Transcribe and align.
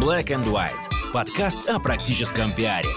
Black 0.00 0.28
and 0.28 0.46
White. 0.46 1.12
Подкаст 1.12 1.68
о 1.68 1.78
практическом 1.78 2.54
пиаре. 2.54 2.88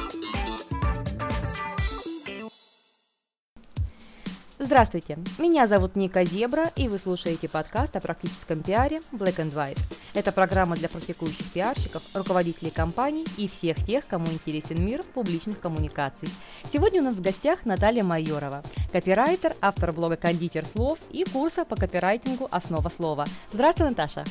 Здравствуйте, 4.58 5.18
меня 5.38 5.68
зовут 5.68 5.98
Ника 5.98 6.24
Зебра, 6.24 6.72
и 6.78 6.88
вы 6.88 6.98
слушаете 6.98 7.50
подкаст 7.50 7.98
о 7.98 8.00
практическом 8.00 8.64
пиаре 8.64 9.02
Black 9.12 9.36
and 9.36 9.52
White. 9.52 9.80
Это 10.14 10.32
программа 10.32 10.78
для 10.78 10.88
практикующих 10.88 11.52
пиарщиков, 11.52 12.04
руководителей 12.14 12.72
компаний 12.72 13.26
и 13.36 13.50
всех 13.50 13.86
тех, 13.86 14.08
кому 14.08 14.28
интересен 14.28 14.86
мир 14.86 15.04
публичных 15.14 15.60
коммуникаций. 15.60 16.30
Сегодня 16.64 17.02
у 17.02 17.04
нас 17.04 17.18
в 17.18 17.22
гостях 17.22 17.66
Наталья 17.66 18.04
Майорова, 18.04 18.64
копирайтер, 18.94 19.54
автор 19.60 19.92
блога 19.92 20.16
«Кондитер 20.16 20.66
слов» 20.66 21.00
и 21.12 21.26
курса 21.26 21.66
по 21.66 21.76
копирайтингу 21.76 22.48
«Основа 22.50 22.88
слова». 22.88 23.26
Здравствуй, 23.52 23.90
Наташа! 23.90 24.24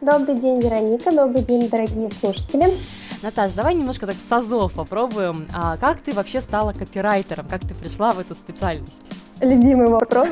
Добрый 0.00 0.36
день, 0.36 0.60
Вероника, 0.60 1.10
добрый 1.10 1.42
день, 1.42 1.68
дорогие 1.68 2.08
слушатели. 2.20 2.66
Наташ, 3.20 3.50
давай 3.54 3.74
немножко 3.74 4.06
так 4.06 4.14
с 4.14 4.30
азов 4.30 4.72
попробуем. 4.74 5.48
А 5.52 5.76
как 5.76 5.98
ты 5.98 6.12
вообще 6.12 6.40
стала 6.40 6.72
копирайтером? 6.72 7.46
Как 7.50 7.62
ты 7.62 7.74
пришла 7.74 8.12
в 8.12 8.20
эту 8.20 8.36
специальность? 8.36 8.94
Любимый 9.40 9.88
вопрос. 9.88 10.28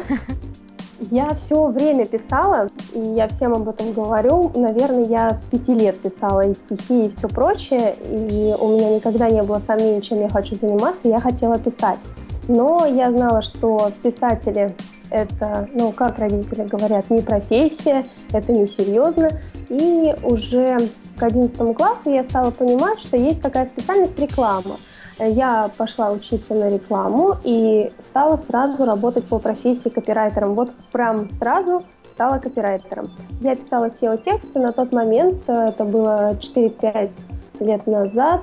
Я 1.01 1.34
все 1.34 1.66
время 1.66 2.07
писала, 2.07 2.71
и 2.93 3.01
я 3.01 3.27
всем 3.27 3.55
об 3.55 3.69
этом 3.69 3.93
говорю. 3.93 4.52
Наверное, 4.55 5.05
я 5.05 5.30
с 5.30 5.43
пяти 5.43 5.74
лет 5.74 5.98
писала 6.01 6.46
и 6.46 6.55
стихи, 6.55 7.07
и 7.07 7.10
все 7.10 7.27
прочее, 7.27 7.96
и 8.09 8.55
у 8.59 8.69
меня 8.69 8.95
никогда 8.95 9.29
не 9.29 9.43
было 9.43 9.60
сомнений, 9.66 10.01
чем 10.01 10.21
я 10.21 10.29
хочу 10.29 10.55
заниматься, 10.55 11.09
я 11.09 11.19
хотела 11.19 11.59
писать. 11.59 11.98
Но 12.46 12.87
я 12.87 13.10
знала, 13.10 13.43
что 13.43 13.91
писатели 14.05 14.77
это, 15.10 15.69
ну, 15.73 15.93
как 15.93 16.19
родители 16.19 16.65
говорят, 16.65 17.10
не 17.10 17.21
профессия, 17.21 18.05
это 18.33 18.52
не 18.52 18.66
серьезно. 18.66 19.29
И 19.69 20.15
уже 20.23 20.79
к 21.19 21.23
11 21.23 21.77
классу 21.77 22.11
я 22.11 22.24
стала 22.24 22.51
понимать, 22.51 23.01
что 23.01 23.16
есть 23.16 23.43
такая 23.43 23.66
специальность 23.66 24.18
реклама. 24.18 24.77
Я 25.18 25.71
пошла 25.77 26.10
учиться 26.10 26.54
на 26.54 26.68
рекламу 26.68 27.37
и 27.43 27.90
стала 28.10 28.38
сразу 28.49 28.85
работать 28.85 29.24
по 29.24 29.38
профессии 29.38 29.88
копирайтером. 29.88 30.55
Вот 30.55 30.71
прям 30.93 31.30
сразу 31.30 31.85
стала 32.13 32.38
копирайтером. 32.38 33.10
Я 33.40 33.57
писала 33.57 33.88
SEO-тексты 33.88 34.59
на 34.59 34.73
тот 34.73 34.93
момент, 34.93 35.49
это 35.49 35.85
было 35.85 36.35
4-5 36.35 37.12
лет 37.60 37.87
назад, 37.87 38.43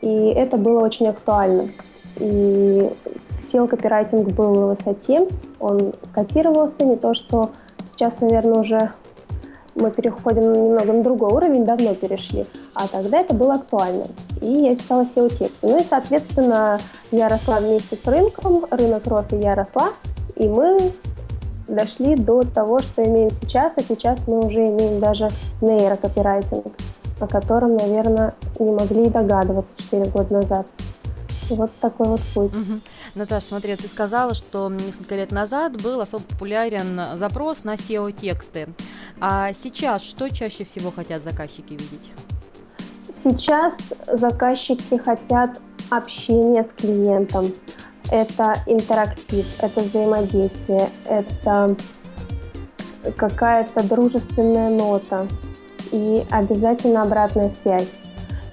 и 0.00 0.08
это 0.08 0.56
было 0.56 0.80
очень 0.80 1.08
актуально. 1.08 1.68
И 2.18 2.90
SEO-копирайтинг 3.40 4.34
был 4.34 4.54
на 4.54 4.66
высоте, 4.68 5.28
он 5.58 5.94
котировался, 6.12 6.84
не 6.84 6.96
то 6.96 7.14
что 7.14 7.50
сейчас, 7.84 8.20
наверное, 8.20 8.60
уже 8.60 8.92
мы 9.76 9.90
переходим 9.90 10.52
немного 10.52 10.92
на 10.92 11.02
другой 11.02 11.32
уровень, 11.32 11.64
давно 11.64 11.94
перешли, 11.94 12.46
а 12.74 12.88
тогда 12.88 13.20
это 13.20 13.34
было 13.34 13.54
актуально. 13.54 14.04
И 14.40 14.50
я 14.50 14.74
писала 14.74 15.02
SEO-тексты. 15.02 15.66
Ну 15.66 15.78
и, 15.78 15.84
соответственно, 15.84 16.80
я 17.12 17.28
росла 17.28 17.60
вместе 17.60 17.96
с 17.96 18.06
рынком, 18.06 18.64
рынок 18.70 19.06
рос, 19.06 19.32
и 19.32 19.36
я 19.36 19.54
росла, 19.54 19.90
и 20.34 20.48
мы 20.48 20.92
дошли 21.68 22.14
до 22.14 22.42
того, 22.42 22.80
что 22.80 23.02
имеем 23.02 23.30
сейчас, 23.30 23.72
а 23.76 23.82
сейчас 23.82 24.18
мы 24.26 24.46
уже 24.46 24.66
имеем 24.66 25.00
даже 25.00 25.28
нейрокопирайтинг, 25.60 26.66
о 27.20 27.26
котором, 27.26 27.76
наверное, 27.76 28.34
не 28.58 28.72
могли 28.72 29.08
догадываться 29.08 29.72
4 29.76 30.06
года 30.06 30.34
назад. 30.36 30.66
Вот 31.48 31.70
такой 31.80 32.08
вот 32.08 32.20
путь. 32.34 32.52
Угу. 32.52 32.80
Наташа, 33.14 33.46
смотри, 33.46 33.76
ты 33.76 33.86
сказала, 33.86 34.34
что 34.34 34.68
несколько 34.68 35.14
лет 35.14 35.30
назад 35.30 35.80
был 35.80 36.00
особо 36.00 36.24
популярен 36.24 37.00
запрос 37.16 37.62
на 37.62 37.74
SEO-тексты. 37.74 38.68
А 39.20 39.52
сейчас 39.52 40.02
что 40.02 40.28
чаще 40.28 40.64
всего 40.64 40.90
хотят 40.90 41.22
заказчики 41.22 41.72
видеть? 41.72 42.12
Сейчас 43.24 43.74
заказчики 44.12 44.98
хотят 44.98 45.60
общения 45.90 46.64
с 46.64 46.80
клиентом. 46.80 47.52
Это 48.10 48.54
интерактив, 48.66 49.46
это 49.60 49.80
взаимодействие, 49.80 50.88
это 51.08 51.76
какая-то 53.16 53.82
дружественная 53.82 54.70
нота 54.70 55.26
и 55.90 56.24
обязательно 56.30 57.02
обратная 57.02 57.48
связь. 57.48 57.98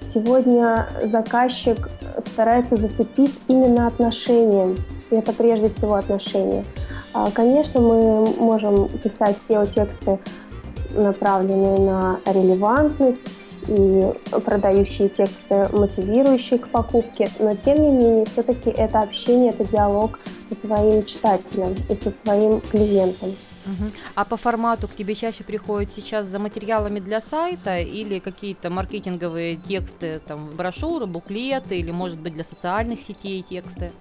Сегодня 0.01 0.87
заказчик 1.03 1.89
старается 2.31 2.75
зацепить 2.75 3.37
именно 3.47 3.87
отношения. 3.87 4.75
И 5.11 5.15
это 5.15 5.33
прежде 5.33 5.69
всего 5.69 5.95
отношения. 5.95 6.63
А, 7.13 7.29
конечно, 7.31 7.79
мы 7.79 8.27
можем 8.37 8.87
писать 8.89 9.37
SEO-тексты, 9.47 10.19
направленные 10.93 11.79
на 11.79 12.19
релевантность 12.25 13.19
и 13.67 14.05
продающие 14.45 15.09
тексты, 15.09 15.69
мотивирующие 15.71 16.59
к 16.59 16.67
покупке, 16.67 17.29
но 17.39 17.55
тем 17.55 17.81
не 17.81 17.91
менее, 17.91 18.25
все-таки 18.25 18.69
это 18.69 18.99
общение, 18.99 19.51
это 19.51 19.65
диалог 19.65 20.19
со 20.49 20.67
своим 20.67 21.03
читателем 21.05 21.75
и 21.89 21.95
со 21.95 22.11
своим 22.11 22.59
клиентом. 22.61 23.29
Угу. 23.65 23.91
А 24.15 24.25
по 24.25 24.35
формату 24.35 24.87
к 24.89 24.95
тебе 24.95 25.15
чаще 25.15 25.43
приходят 25.43 25.89
сейчас 25.95 26.25
за 26.25 26.39
материалами 26.39 26.99
для 26.99 27.21
сайта 27.21 27.77
или 27.77 28.19
какие-то 28.19 28.69
маркетинговые 28.69 29.55
тексты, 29.55 30.19
там 30.27 30.49
брошюры, 30.49 31.05
буклеты 31.05 31.77
или, 31.77 31.91
может 31.91 32.19
быть, 32.19 32.33
для 32.33 32.43
социальных 32.43 32.99
сетей 32.99 33.41
тексты? 33.41 33.91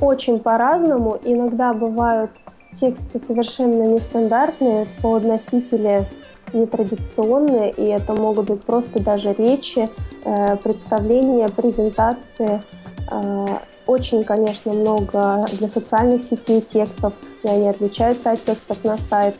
Очень 0.00 0.38
по-разному. 0.38 1.18
Иногда 1.24 1.72
бывают 1.72 2.30
тексты 2.74 3.20
совершенно 3.26 3.84
нестандартные, 3.84 4.86
под 5.02 5.24
носители 5.24 6.06
нетрадиционные, 6.52 7.72
и 7.72 7.84
это 7.84 8.14
могут 8.14 8.46
быть 8.46 8.62
просто 8.62 9.00
даже 9.00 9.32
речи, 9.32 9.88
э, 10.24 10.56
представления, 10.56 11.48
презентации. 11.48 12.62
Э, 13.10 13.46
очень, 13.86 14.24
конечно, 14.24 14.72
много 14.72 15.46
для 15.52 15.68
социальных 15.68 16.22
сетей 16.22 16.62
текстов, 16.62 17.12
и 17.42 17.48
они 17.48 17.68
отличаются 17.68 18.32
от 18.32 18.42
текстов 18.42 18.82
на 18.84 18.96
сайт. 18.96 19.34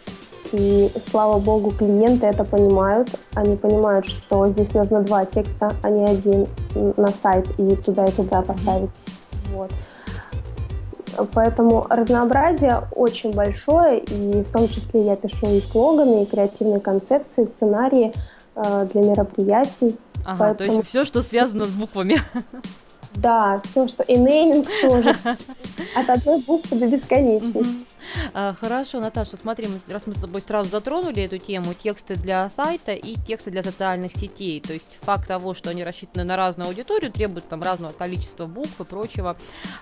И, 0.52 0.90
слава 1.10 1.38
богу, 1.38 1.70
клиенты 1.70 2.26
это 2.26 2.44
понимают. 2.44 3.08
Они 3.34 3.56
понимают, 3.56 4.04
что 4.04 4.46
здесь 4.46 4.72
нужно 4.74 5.00
два 5.00 5.24
текста, 5.24 5.72
а 5.82 5.90
не 5.90 6.04
один 6.04 6.46
на 6.74 7.08
сайт 7.08 7.48
и 7.58 7.74
туда 7.76 8.04
и 8.04 8.12
туда 8.12 8.42
поставить. 8.42 8.90
Вот. 9.56 9.70
Поэтому 11.34 11.86
разнообразие 11.88 12.82
очень 12.94 13.32
большое, 13.32 13.98
и 13.98 14.42
в 14.42 14.52
том 14.52 14.68
числе 14.68 15.04
я 15.04 15.16
пишу 15.16 15.46
и 15.48 15.60
слоганы, 15.60 16.22
и 16.22 16.26
креативные 16.26 16.80
концепции, 16.80 17.48
сценарии 17.56 18.12
э, 18.56 18.88
для 18.92 19.02
мероприятий. 19.02 19.96
Ага, 20.24 20.38
Поэтому... 20.38 20.70
то 20.70 20.76
есть 20.76 20.88
все, 20.88 21.04
что 21.04 21.22
связано 21.22 21.66
с 21.66 21.70
буквами. 21.70 22.16
Да, 23.16 23.62
все, 23.64 23.86
что 23.86 24.02
и 24.02 24.16
нейминг 24.16 24.66
тоже. 24.82 25.14
От 25.96 26.10
одной 26.10 26.40
буквы 26.40 26.78
до 26.78 26.88
бесконечности. 26.88 27.64
А, 28.32 28.54
хорошо, 28.54 29.00
Наташа, 29.00 29.36
смотри, 29.36 29.68
раз 29.88 30.06
мы 30.06 30.14
с 30.14 30.18
тобой 30.18 30.40
сразу 30.40 30.70
затронули 30.70 31.22
эту 31.22 31.38
тему, 31.38 31.74
тексты 31.74 32.14
для 32.14 32.48
сайта 32.50 32.92
и 32.92 33.14
тексты 33.14 33.50
для 33.50 33.62
социальных 33.62 34.12
сетей, 34.12 34.60
то 34.60 34.72
есть 34.72 34.98
факт 35.00 35.28
того, 35.28 35.54
что 35.54 35.70
они 35.70 35.84
рассчитаны 35.84 36.24
на 36.24 36.36
разную 36.36 36.68
аудиторию, 36.68 37.12
требуют 37.12 37.48
там 37.48 37.62
разного 37.62 37.92
количества 37.92 38.46
букв 38.46 38.80
и 38.80 38.84
прочего. 38.84 39.36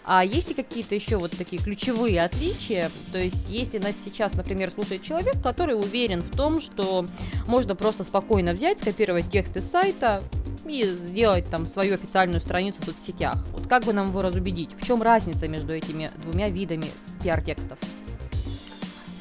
А 0.04 0.24
есть 0.24 0.48
ли 0.48 0.54
какие-то 0.54 0.94
еще 0.94 1.16
вот 1.16 1.30
такие 1.36 1.62
ключевые 1.62 2.22
отличия? 2.22 2.90
То 3.12 3.18
есть 3.18 3.48
если 3.48 3.78
нас 3.78 3.94
сейчас, 4.04 4.34
например, 4.34 4.70
слушает 4.70 5.02
человек, 5.02 5.42
который 5.42 5.74
уверен 5.74 6.22
в 6.22 6.36
том, 6.36 6.60
что 6.60 7.06
можно 7.46 7.74
просто 7.74 8.04
спокойно 8.04 8.52
взять, 8.52 8.80
скопировать 8.80 9.30
текст 9.30 9.56
из 9.56 9.70
сайта, 9.70 10.22
и 10.66 10.82
сделать 10.82 11.48
там 11.50 11.66
свою 11.66 11.94
официальную 11.94 12.40
страницу 12.40 12.80
в 12.80 12.84
соцсетях. 12.84 13.36
Вот 13.52 13.66
как 13.66 13.84
бы 13.84 13.92
нам 13.92 14.06
его 14.06 14.22
разубедить? 14.22 14.70
В 14.78 14.86
чем 14.86 15.02
разница 15.02 15.48
между 15.48 15.72
этими 15.72 16.08
двумя 16.22 16.48
видами 16.48 16.86
пиар-текстов? 17.22 17.78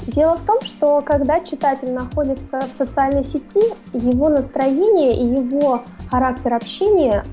Дело 0.07 0.35
в 0.35 0.45
том, 0.45 0.59
что 0.61 1.01
когда 1.01 1.39
читатель 1.39 1.93
находится 1.93 2.59
в 2.61 2.73
социальной 2.73 3.23
сети, 3.23 3.61
его 3.93 4.29
настроение 4.29 5.13
и 5.13 5.25
его 5.25 5.83
характер 6.09 6.55
общения, 6.55 7.23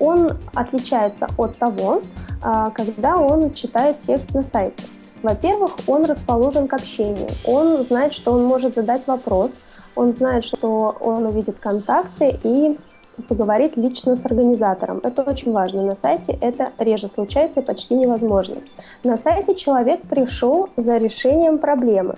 он 0.00 0.30
отличается 0.54 1.28
от 1.36 1.56
того, 1.56 2.02
а, 2.42 2.70
когда 2.70 3.16
он 3.16 3.52
читает 3.52 4.00
текст 4.00 4.34
на 4.34 4.42
сайте. 4.42 4.82
Во-первых, 5.22 5.72
он 5.86 6.04
расположен 6.04 6.68
к 6.68 6.72
общению. 6.72 7.28
Он 7.44 7.82
знает, 7.84 8.12
что 8.12 8.32
он 8.32 8.44
может 8.44 8.74
задать 8.74 9.06
вопрос, 9.06 9.60
он 9.94 10.12
знает, 10.14 10.44
что 10.44 10.96
он 11.00 11.26
увидит 11.26 11.58
контакты 11.58 12.38
и 12.44 12.78
поговорить 13.22 13.76
лично 13.76 14.16
с 14.16 14.24
организатором. 14.24 15.00
Это 15.02 15.22
очень 15.22 15.52
важно. 15.52 15.82
На 15.82 15.94
сайте 15.94 16.38
это 16.40 16.72
реже 16.78 17.08
случается 17.12 17.60
и 17.60 17.62
почти 17.62 17.94
невозможно. 17.94 18.56
На 19.04 19.16
сайте 19.16 19.54
человек 19.54 20.02
пришел 20.02 20.68
за 20.76 20.96
решением 20.98 21.58
проблемы, 21.58 22.16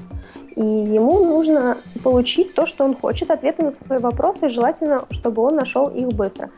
и 0.56 0.62
ему 0.62 1.24
нужно 1.24 1.76
получить 2.02 2.54
то, 2.54 2.66
что 2.66 2.84
он 2.84 2.96
хочет, 2.96 3.30
ответы 3.30 3.62
на 3.62 3.72
свои 3.72 3.98
вопросы, 3.98 4.46
и 4.46 4.48
желательно, 4.48 5.04
чтобы 5.10 5.42
он 5.42 5.56
нашел 5.56 5.88
их 5.88 6.08
быстро. 6.08 6.50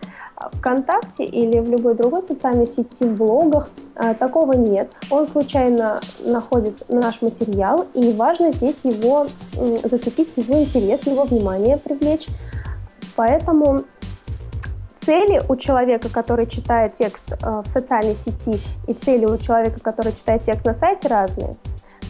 ВКонтакте 0.54 1.24
или 1.24 1.60
в 1.60 1.70
любой 1.70 1.94
другой 1.94 2.22
социальной 2.22 2.66
сети, 2.66 3.04
в 3.04 3.16
блогах 3.16 3.70
э, 3.96 4.14
такого 4.14 4.54
нет. 4.54 4.90
Он 5.10 5.28
случайно 5.28 6.00
находит 6.24 6.84
наш 6.88 7.22
материал, 7.22 7.86
и 7.94 8.12
важно 8.12 8.52
здесь 8.52 8.80
его 8.84 9.26
зацепить, 9.84 10.36
его 10.36 10.58
интерес, 10.58 11.06
его 11.06 11.24
внимание 11.24 11.78
привлечь. 11.78 12.26
Поэтому 13.14 13.80
цели 15.04 15.42
у 15.48 15.56
человека, 15.56 16.08
который 16.08 16.46
читает 16.46 16.94
текст 16.94 17.32
э, 17.32 17.62
в 17.64 17.66
социальной 17.66 18.16
сети, 18.16 18.60
и 18.86 18.94
цели 18.94 19.26
у 19.26 19.36
человека, 19.36 19.80
который 19.80 20.12
читает 20.12 20.44
текст 20.44 20.64
на 20.64 20.74
сайте 20.74 21.08
разные. 21.08 21.54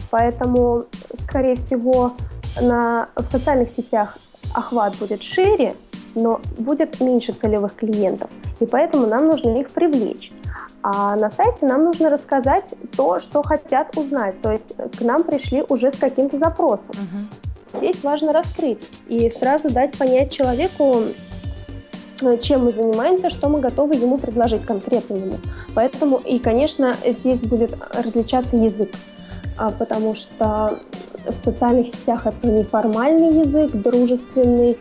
Поэтому, 0.09 0.83
скорее 1.23 1.55
всего, 1.55 2.13
на, 2.61 3.07
в 3.15 3.25
социальных 3.27 3.69
сетях 3.69 4.17
охват 4.53 4.95
будет 4.97 5.21
шире, 5.21 5.75
но 6.15 6.39
будет 6.57 6.99
меньше 7.01 7.33
целевых 7.33 7.75
клиентов, 7.75 8.29
и 8.59 8.65
поэтому 8.67 9.07
нам 9.07 9.27
нужно 9.27 9.57
их 9.57 9.71
привлечь. 9.71 10.31
А 10.83 11.15
на 11.15 11.31
сайте 11.31 11.65
нам 11.65 11.85
нужно 11.85 12.09
рассказать 12.09 12.75
то, 12.95 13.17
что 13.17 13.41
хотят 13.41 13.97
узнать, 13.97 14.39
то 14.41 14.51
есть 14.51 14.75
к 14.97 15.01
нам 15.01 15.23
пришли 15.23 15.63
уже 15.69 15.91
с 15.91 15.97
каким-то 15.97 16.37
запросом. 16.37 16.93
Угу. 16.93 17.79
Здесь 17.79 18.03
важно 18.03 18.33
раскрыть 18.33 18.79
и 19.07 19.29
сразу 19.31 19.69
дать 19.71 19.97
понять 19.97 20.31
человеку, 20.31 21.01
чем 22.41 22.65
мы 22.65 22.71
занимаемся, 22.71 23.29
что 23.29 23.49
мы 23.49 23.59
готовы 23.59 23.95
ему 23.95 24.17
предложить 24.17 24.65
конкретно 24.65 25.15
ему. 25.15 25.37
Поэтому 25.73 26.17
и, 26.17 26.39
конечно, 26.39 26.95
здесь 27.05 27.39
будет 27.39 27.75
различаться 27.93 28.55
язык, 28.55 28.89
а, 29.57 29.71
потому 29.71 30.15
что 30.15 30.79
в 31.27 31.35
социальных 31.35 31.87
сетях 31.87 32.25
это 32.25 32.47
неформальный 32.47 33.39
язык, 33.39 33.71
дружественный, 33.71 34.77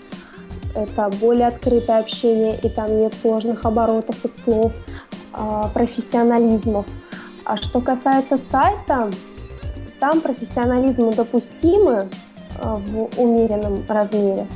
это 0.75 1.11
более 1.21 1.49
открытое 1.49 2.01
общение, 2.01 2.59
и 2.63 2.69
там 2.69 2.97
нет 2.97 3.13
сложных 3.21 3.65
оборотов 3.65 4.25
и 4.25 4.31
слов, 4.43 4.73
а, 5.33 5.69
профессионализмов. 5.69 6.87
А 7.45 7.57
что 7.57 7.81
касается 7.81 8.39
сайта, 8.51 9.11
там 10.01 10.21
профессионализмы 10.21 11.15
допустимы 11.15 12.09
а, 12.61 12.77
в 12.77 13.21
умеренном 13.21 13.85
размере, 13.89 14.47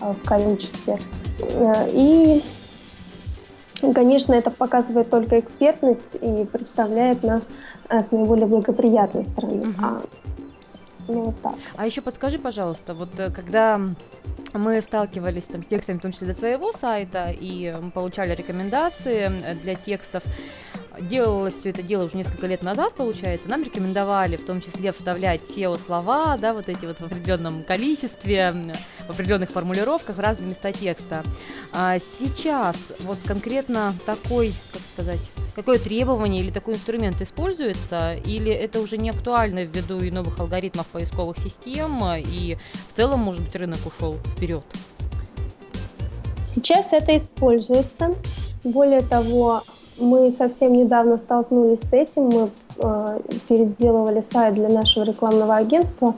в 0.00 0.26
количестве. 0.26 0.98
Э, 1.50 1.88
и, 1.92 2.42
конечно, 3.94 4.34
это 4.34 4.50
показывает 4.50 5.10
только 5.10 5.40
экспертность 5.40 6.16
и 6.20 6.44
представляет 6.44 7.22
нас 7.22 7.42
э, 7.88 8.00
с 8.00 8.10
наиболее 8.10 8.46
благоприятной 8.46 9.24
стороны. 9.24 9.68
Угу. 9.68 9.74
А, 9.82 10.02
ну, 11.08 11.22
вот 11.24 11.40
так. 11.42 11.54
а 11.76 11.86
еще 11.86 12.00
подскажи, 12.00 12.38
пожалуйста, 12.38 12.94
вот 12.94 13.10
э, 13.18 13.30
когда 13.30 13.80
мы 14.52 14.80
сталкивались 14.80 15.44
там 15.44 15.62
с 15.62 15.66
текстами, 15.66 15.98
в 15.98 16.02
том 16.02 16.12
числе 16.12 16.26
для 16.26 16.34
своего 16.34 16.72
сайта, 16.72 17.30
и 17.30 17.74
получали 17.92 18.34
рекомендации 18.34 19.30
для 19.62 19.74
текстов. 19.74 20.22
Делалось 21.00 21.54
все 21.54 21.70
это 21.70 21.82
дело 21.82 22.04
уже 22.04 22.16
несколько 22.16 22.46
лет 22.46 22.62
назад, 22.62 22.94
получается. 22.94 23.48
Нам 23.48 23.64
рекомендовали 23.64 24.36
в 24.36 24.46
том 24.46 24.60
числе 24.60 24.92
вставлять 24.92 25.40
SEO-слова, 25.40 26.38
да, 26.38 26.54
вот 26.54 26.68
эти 26.68 26.84
вот 26.86 26.98
в 26.98 27.04
определенном 27.04 27.64
количестве, 27.64 28.54
в 29.06 29.10
определенных 29.10 29.50
формулировках 29.50 30.16
в 30.16 30.20
разные 30.20 30.50
места 30.50 30.72
текста. 30.72 31.22
А 31.72 31.98
сейчас 31.98 32.76
вот 33.00 33.18
конкретно 33.24 33.92
такой, 34.06 34.52
как 34.72 34.82
сказать, 34.92 35.20
какое 35.56 35.78
требование 35.78 36.42
или 36.42 36.50
такой 36.50 36.74
инструмент 36.74 37.20
используется, 37.20 38.12
или 38.24 38.52
это 38.52 38.80
уже 38.80 38.96
не 38.96 39.10
актуально 39.10 39.64
ввиду 39.64 39.98
и 39.98 40.10
новых 40.10 40.38
алгоритмов 40.38 40.86
поисковых 40.86 41.38
систем, 41.38 42.00
и 42.16 42.56
в 42.92 42.96
целом, 42.96 43.20
может 43.20 43.42
быть, 43.42 43.56
рынок 43.56 43.80
ушел 43.84 44.14
вперед? 44.36 44.64
Сейчас 46.42 46.92
это 46.92 47.16
используется. 47.16 48.14
Более 48.62 49.00
того, 49.00 49.62
мы 49.98 50.32
совсем 50.36 50.72
недавно 50.72 51.18
столкнулись 51.18 51.80
с 51.80 51.92
этим. 51.92 52.24
Мы 52.24 52.50
э, 52.78 53.20
переделывали 53.48 54.24
сайт 54.32 54.54
для 54.54 54.68
нашего 54.68 55.04
рекламного 55.04 55.54
агентства, 55.54 56.14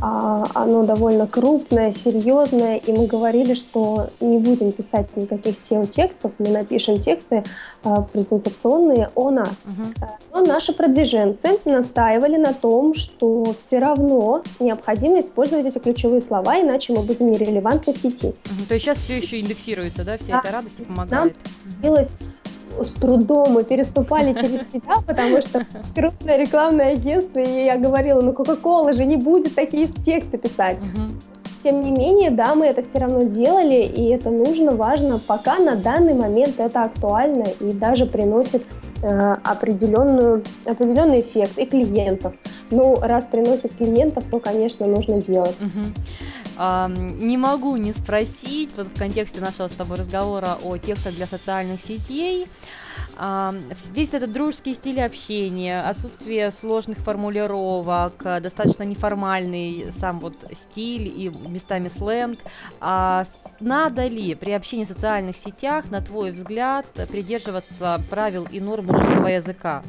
а, 0.00 0.46
оно 0.54 0.84
довольно 0.84 1.26
крупное, 1.26 1.92
серьезное, 1.92 2.76
и 2.76 2.92
мы 2.92 3.06
говорили, 3.06 3.54
что 3.54 4.10
не 4.20 4.38
будем 4.38 4.70
писать 4.70 5.08
никаких 5.16 5.58
SEO-текстов, 5.58 6.32
мы 6.38 6.48
напишем 6.50 7.00
тексты 7.00 7.42
а, 7.82 8.02
презентационные 8.02 9.10
о 9.16 9.30
нас. 9.30 9.50
Угу. 9.66 10.06
Но 10.32 10.44
наши 10.44 10.72
продвиженцы 10.72 11.58
настаивали 11.64 12.36
на 12.36 12.52
том, 12.52 12.94
что 12.94 13.54
все 13.58 13.78
равно 13.78 14.42
необходимо 14.60 15.18
использовать 15.18 15.66
эти 15.66 15.78
ключевые 15.78 16.20
слова, 16.20 16.60
иначе 16.60 16.92
мы 16.92 17.02
будем 17.02 17.32
нерелевантны 17.32 17.92
в 17.92 17.98
сети. 17.98 18.28
Угу. 18.28 18.66
То 18.68 18.74
есть 18.74 18.84
сейчас 18.84 18.98
все 18.98 19.16
еще 19.16 19.40
индексируется, 19.40 20.04
да, 20.04 20.16
вся 20.16 20.32
да. 20.32 20.40
эта 20.40 20.52
радость 20.52 20.86
помогает? 20.86 21.34
Нам 21.82 21.96
с 22.82 22.92
трудом 23.00 23.52
мы 23.52 23.64
переступали 23.64 24.32
через 24.32 24.70
себя, 24.72 24.96
потому 25.06 25.42
что 25.42 25.66
крупное 25.94 26.36
рекламное 26.36 26.92
агентство, 26.92 27.40
и 27.40 27.64
я 27.64 27.76
говорила, 27.78 28.20
ну 28.20 28.32
Кока-Кола 28.32 28.92
же 28.92 29.04
не 29.04 29.16
будет 29.16 29.54
такие 29.54 29.86
тексты 29.86 30.38
писать. 30.38 30.78
Тем 31.64 31.82
не 31.82 31.90
менее, 31.90 32.30
да, 32.30 32.54
мы 32.54 32.66
это 32.66 32.82
все 32.82 32.98
равно 32.98 33.22
делали, 33.22 33.82
и 33.82 34.10
это 34.10 34.30
нужно, 34.30 34.70
важно, 34.72 35.18
пока 35.18 35.58
на 35.58 35.74
данный 35.74 36.14
момент 36.14 36.60
это 36.60 36.84
актуально 36.84 37.46
и 37.60 37.72
даже 37.72 38.06
приносит 38.06 38.62
э, 39.02 39.08
определенную, 39.42 40.44
определенный 40.64 41.18
эффект 41.18 41.58
и 41.58 41.66
клиентов. 41.66 42.32
Ну, 42.70 42.94
раз 43.00 43.24
приносит 43.24 43.74
клиентов, 43.74 44.24
то, 44.30 44.38
конечно, 44.38 44.86
нужно 44.86 45.20
делать. 45.20 45.56
Угу. 45.60 45.84
Не 46.58 47.36
могу 47.36 47.76
не 47.76 47.92
спросить, 47.92 48.76
вот 48.76 48.88
в 48.88 48.98
контексте 48.98 49.40
нашего 49.40 49.68
с 49.68 49.72
тобой 49.72 49.98
разговора 49.98 50.58
о 50.62 50.76
текстах 50.76 51.14
для 51.14 51.26
социальных 51.26 51.80
сетей, 51.80 52.48
весь 53.92 54.14
этот 54.14 54.32
дружеский 54.32 54.74
стиль 54.74 55.00
общения, 55.00 55.80
отсутствие 55.82 56.50
сложных 56.50 56.98
формулировок, 56.98 58.14
достаточно 58.42 58.82
неформальный 58.82 59.92
сам 59.92 60.18
вот 60.18 60.34
стиль 60.52 61.06
и 61.06 61.28
местами 61.28 61.88
сленг. 61.88 62.40
А 62.80 63.22
надо 63.60 64.08
ли 64.08 64.34
при 64.34 64.50
общении 64.50 64.84
в 64.84 64.88
социальных 64.88 65.36
сетях, 65.36 65.90
на 65.90 66.00
твой 66.00 66.32
взгляд, 66.32 66.86
придерживаться 67.10 68.02
правил 68.10 68.48
и 68.50 68.58
норм 68.60 68.90
русского 68.90 69.28
языка? 69.28 69.84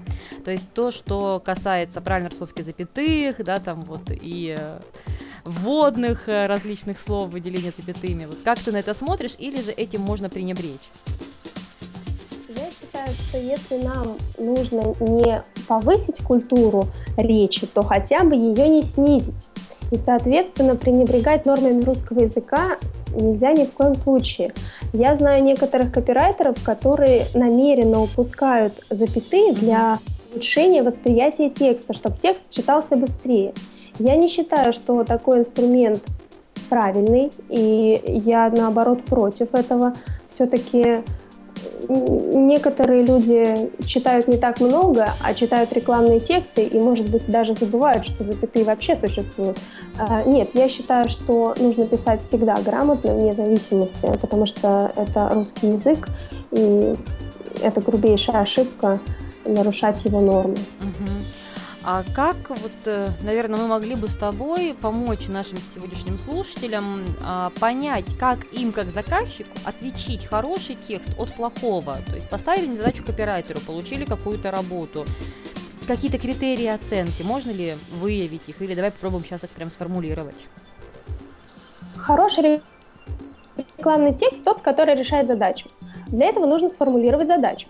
То 0.45 0.51
есть 0.51 0.71
то, 0.73 0.91
что 0.91 1.41
касается 1.43 2.01
правильно 2.01 2.29
русских 2.29 2.63
запятых, 2.63 3.43
да, 3.43 3.59
там 3.59 3.81
вот 3.81 4.03
и 4.09 4.55
вводных 5.43 6.27
э, 6.27 6.47
различных 6.47 7.01
слов, 7.01 7.29
выделения 7.29 7.73
запятыми. 7.75 8.25
Вот 8.25 8.39
как 8.43 8.59
ты 8.59 8.71
на 8.71 8.77
это 8.77 8.93
смотришь, 8.93 9.35
или 9.37 9.61
же 9.61 9.71
этим 9.71 10.01
можно 10.01 10.29
пренебречь? 10.29 10.89
Я 12.49 12.69
считаю, 12.71 13.07
что 13.09 13.37
если 13.37 13.83
нам 13.83 14.17
нужно 14.37 14.93
не 14.99 15.43
повысить 15.67 16.23
культуру 16.23 16.85
речи, 17.17 17.67
то 17.67 17.81
хотя 17.81 18.23
бы 18.23 18.35
ее 18.35 18.67
не 18.67 18.81
снизить. 18.81 19.49
И, 19.91 19.97
соответственно, 19.97 20.75
пренебрегать 20.75 21.45
нормами 21.45 21.81
русского 21.81 22.23
языка 22.23 22.77
нельзя 23.13 23.53
ни 23.53 23.65
в 23.65 23.73
коем 23.73 23.95
случае. 23.95 24.53
Я 24.93 25.15
знаю 25.15 25.43
некоторых 25.43 25.91
копирайтеров, 25.91 26.63
которые 26.63 27.25
намеренно 27.33 28.01
упускают 28.01 28.73
запятые 28.89 29.53
для 29.53 29.99
улучшения 30.31 30.83
восприятия 30.83 31.49
текста, 31.49 31.93
чтобы 31.93 32.17
текст 32.17 32.41
читался 32.49 32.95
быстрее. 32.95 33.53
Я 33.99 34.15
не 34.15 34.27
считаю, 34.27 34.73
что 34.73 35.03
такой 35.03 35.39
инструмент 35.39 36.01
правильный, 36.69 37.31
и 37.49 38.01
я 38.25 38.49
наоборот 38.49 39.03
против 39.05 39.53
этого. 39.53 39.93
Все-таки 40.27 41.03
некоторые 41.89 43.03
люди 43.03 43.71
читают 43.85 44.27
не 44.27 44.37
так 44.37 44.61
много, 44.61 45.09
а 45.23 45.33
читают 45.33 45.73
рекламные 45.73 46.19
тексты 46.19 46.63
и, 46.63 46.79
может 46.79 47.09
быть, 47.09 47.25
даже 47.27 47.55
забывают, 47.55 48.05
что 48.05 48.23
запятые 48.23 48.63
вообще 48.65 48.95
существуют. 48.95 49.57
А, 49.97 50.23
нет, 50.23 50.49
я 50.53 50.69
считаю, 50.69 51.09
что 51.09 51.55
нужно 51.57 51.85
писать 51.85 52.21
всегда 52.21 52.59
грамотно, 52.61 53.15
вне 53.15 53.33
зависимости, 53.33 54.07
потому 54.21 54.45
что 54.45 54.91
это 54.95 55.31
русский 55.33 55.67
язык, 55.67 56.07
и 56.51 56.95
это 57.61 57.81
грубейшая 57.81 58.41
ошибка 58.41 58.99
нарушать 59.45 60.05
его 60.05 60.21
нормы. 60.21 60.53
Угу. 60.53 61.38
А 61.85 62.03
как 62.13 62.35
вот, 62.49 62.71
э, 62.85 63.07
наверное, 63.23 63.57
мы 63.57 63.67
могли 63.67 63.95
бы 63.95 64.07
с 64.07 64.15
тобой 64.15 64.75
помочь 64.79 65.27
нашим 65.27 65.57
сегодняшним 65.73 66.19
слушателям 66.19 67.03
а, 67.23 67.51
понять, 67.59 68.05
как 68.19 68.39
им, 68.51 68.73
как 68.73 68.85
заказчику, 68.87 69.49
отличить 69.63 70.25
хороший 70.25 70.75
текст 70.75 71.17
от 71.17 71.33
плохого? 71.33 71.97
То 72.05 72.15
есть 72.15 72.29
поставили 72.29 72.75
задачу 72.75 73.03
копирайтеру, 73.05 73.61
получили 73.61 74.03
какую-то 74.03 74.51
работу, 74.51 75.05
какие-то 75.87 76.17
критерии 76.17 76.67
оценки, 76.67 77.23
можно 77.23 77.51
ли 77.51 77.75
выявить 77.99 78.47
их, 78.47 78.61
или 78.61 78.75
давай 78.75 78.91
попробуем 78.91 79.23
сейчас 79.23 79.45
их 79.45 79.49
прям 79.51 79.69
сформулировать. 79.69 80.35
Хороший 81.95 82.61
рекламный 83.55 84.13
текст 84.13 84.43
тот, 84.43 84.61
который 84.61 84.95
решает 84.95 85.27
задачу. 85.27 85.69
Для 86.07 86.27
этого 86.27 86.45
нужно 86.45 86.69
сформулировать 86.69 87.27
задачу. 87.27 87.67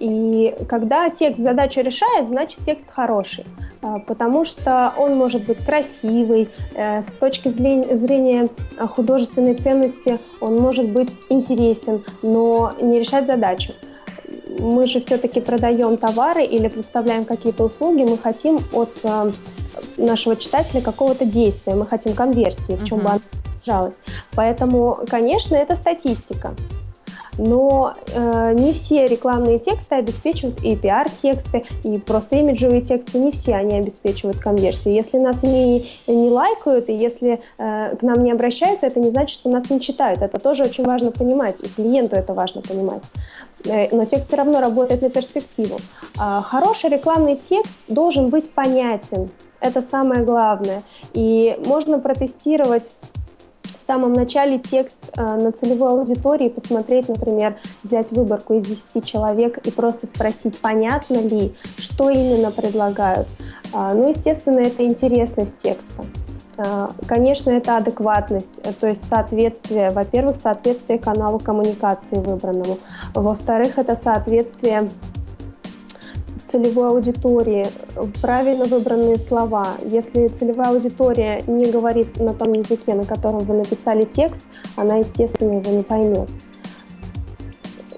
И 0.00 0.54
когда 0.66 1.10
текст 1.10 1.42
задачу 1.42 1.82
решает, 1.82 2.28
значит 2.28 2.60
текст 2.64 2.86
хороший, 2.88 3.44
а, 3.82 3.98
потому 3.98 4.46
что 4.46 4.94
он 4.96 5.14
может 5.14 5.44
быть 5.44 5.58
красивый, 5.58 6.48
э, 6.74 7.02
с 7.02 7.12
точки 7.20 7.50
зрения 7.50 8.48
художественной 8.78 9.54
ценности 9.54 10.18
он 10.40 10.58
может 10.58 10.88
быть 10.88 11.10
интересен, 11.28 12.02
но 12.22 12.72
не 12.80 12.98
решать 12.98 13.26
задачу. 13.26 13.74
Мы 14.58 14.86
же 14.86 15.02
все-таки 15.02 15.42
продаем 15.42 15.98
товары 15.98 16.44
или 16.44 16.68
представляем 16.68 17.26
какие-то 17.26 17.64
услуги, 17.64 18.02
мы 18.02 18.16
хотим 18.16 18.58
от 18.72 18.90
э, 19.02 19.30
нашего 19.98 20.34
читателя 20.34 20.80
какого-то 20.80 21.26
действия, 21.26 21.74
мы 21.74 21.84
хотим 21.84 22.14
конверсии, 22.14 22.72
в 22.72 22.84
чем 22.84 23.00
uh-huh. 23.00 23.02
бы 23.02 23.10
она 23.10 23.20
держалась. 23.58 24.00
Поэтому, 24.34 24.96
конечно, 25.10 25.56
это 25.56 25.76
статистика. 25.76 26.54
Но 27.38 27.94
э, 28.14 28.54
не 28.54 28.72
все 28.72 29.06
рекламные 29.06 29.58
тексты 29.58 29.96
обеспечивают 29.96 30.62
и 30.62 30.76
пиар-тексты, 30.76 31.64
и 31.84 31.98
просто 31.98 32.36
имиджевые 32.36 32.82
тексты, 32.82 33.18
не 33.18 33.30
все 33.30 33.54
они 33.54 33.78
обеспечивают 33.78 34.38
конверсию. 34.38 34.94
Если 34.94 35.18
нас 35.18 35.42
не, 35.42 35.86
не 36.06 36.30
лайкают, 36.30 36.88
и 36.88 36.94
если 36.94 37.40
э, 37.58 37.96
к 37.96 38.02
нам 38.02 38.22
не 38.22 38.32
обращаются, 38.32 38.86
это 38.86 39.00
не 39.00 39.10
значит, 39.10 39.38
что 39.38 39.50
нас 39.50 39.70
не 39.70 39.80
читают. 39.80 40.22
Это 40.22 40.38
тоже 40.38 40.64
очень 40.64 40.84
важно 40.84 41.12
понимать, 41.12 41.56
и 41.60 41.68
клиенту 41.68 42.16
это 42.16 42.34
важно 42.34 42.62
понимать. 42.62 43.02
Э, 43.64 43.94
но 43.94 44.04
текст 44.04 44.28
все 44.28 44.36
равно 44.36 44.60
работает 44.60 45.02
на 45.02 45.10
перспективу. 45.10 45.78
А 46.18 46.40
хороший 46.40 46.90
рекламный 46.90 47.36
текст 47.36 47.72
должен 47.88 48.28
быть 48.28 48.50
понятен. 48.50 49.30
Это 49.60 49.82
самое 49.82 50.24
главное. 50.24 50.82
И 51.12 51.58
можно 51.66 51.98
протестировать 51.98 52.90
самом 53.90 54.12
начале 54.12 54.60
текст 54.60 54.98
э, 55.16 55.20
на 55.20 55.50
целевой 55.50 55.90
аудитории, 55.90 56.48
посмотреть, 56.48 57.08
например, 57.08 57.56
взять 57.82 58.12
выборку 58.12 58.54
из 58.54 58.64
10 58.64 59.04
человек 59.04 59.58
и 59.66 59.72
просто 59.72 60.06
спросить, 60.06 60.56
понятно 60.58 61.16
ли, 61.16 61.52
что 61.76 62.08
именно 62.08 62.52
предлагают. 62.52 63.26
Э, 63.74 63.90
ну, 63.92 64.10
естественно, 64.10 64.60
это 64.60 64.84
интересность 64.84 65.58
текста. 65.58 66.04
Э, 66.56 66.86
конечно, 67.08 67.50
это 67.50 67.78
адекватность, 67.78 68.60
э, 68.62 68.72
то 68.78 68.86
есть 68.86 69.00
соответствие, 69.08 69.90
во-первых, 69.90 70.36
соответствие 70.40 71.00
каналу 71.00 71.40
коммуникации 71.40 72.14
выбранному, 72.14 72.78
во-вторых, 73.12 73.76
это 73.76 73.96
соответствие 73.96 74.88
целевой 76.50 76.88
аудитории, 76.88 77.66
правильно 78.20 78.64
выбранные 78.64 79.16
слова. 79.16 79.68
Если 79.84 80.28
целевая 80.28 80.70
аудитория 80.70 81.42
не 81.46 81.70
говорит 81.70 82.18
на 82.18 82.34
том 82.34 82.52
языке, 82.52 82.94
на 82.94 83.04
котором 83.04 83.40
вы 83.40 83.54
написали 83.54 84.02
текст, 84.02 84.46
она, 84.76 84.96
естественно, 84.96 85.60
его 85.60 85.70
не 85.70 85.82
поймет. 85.82 86.28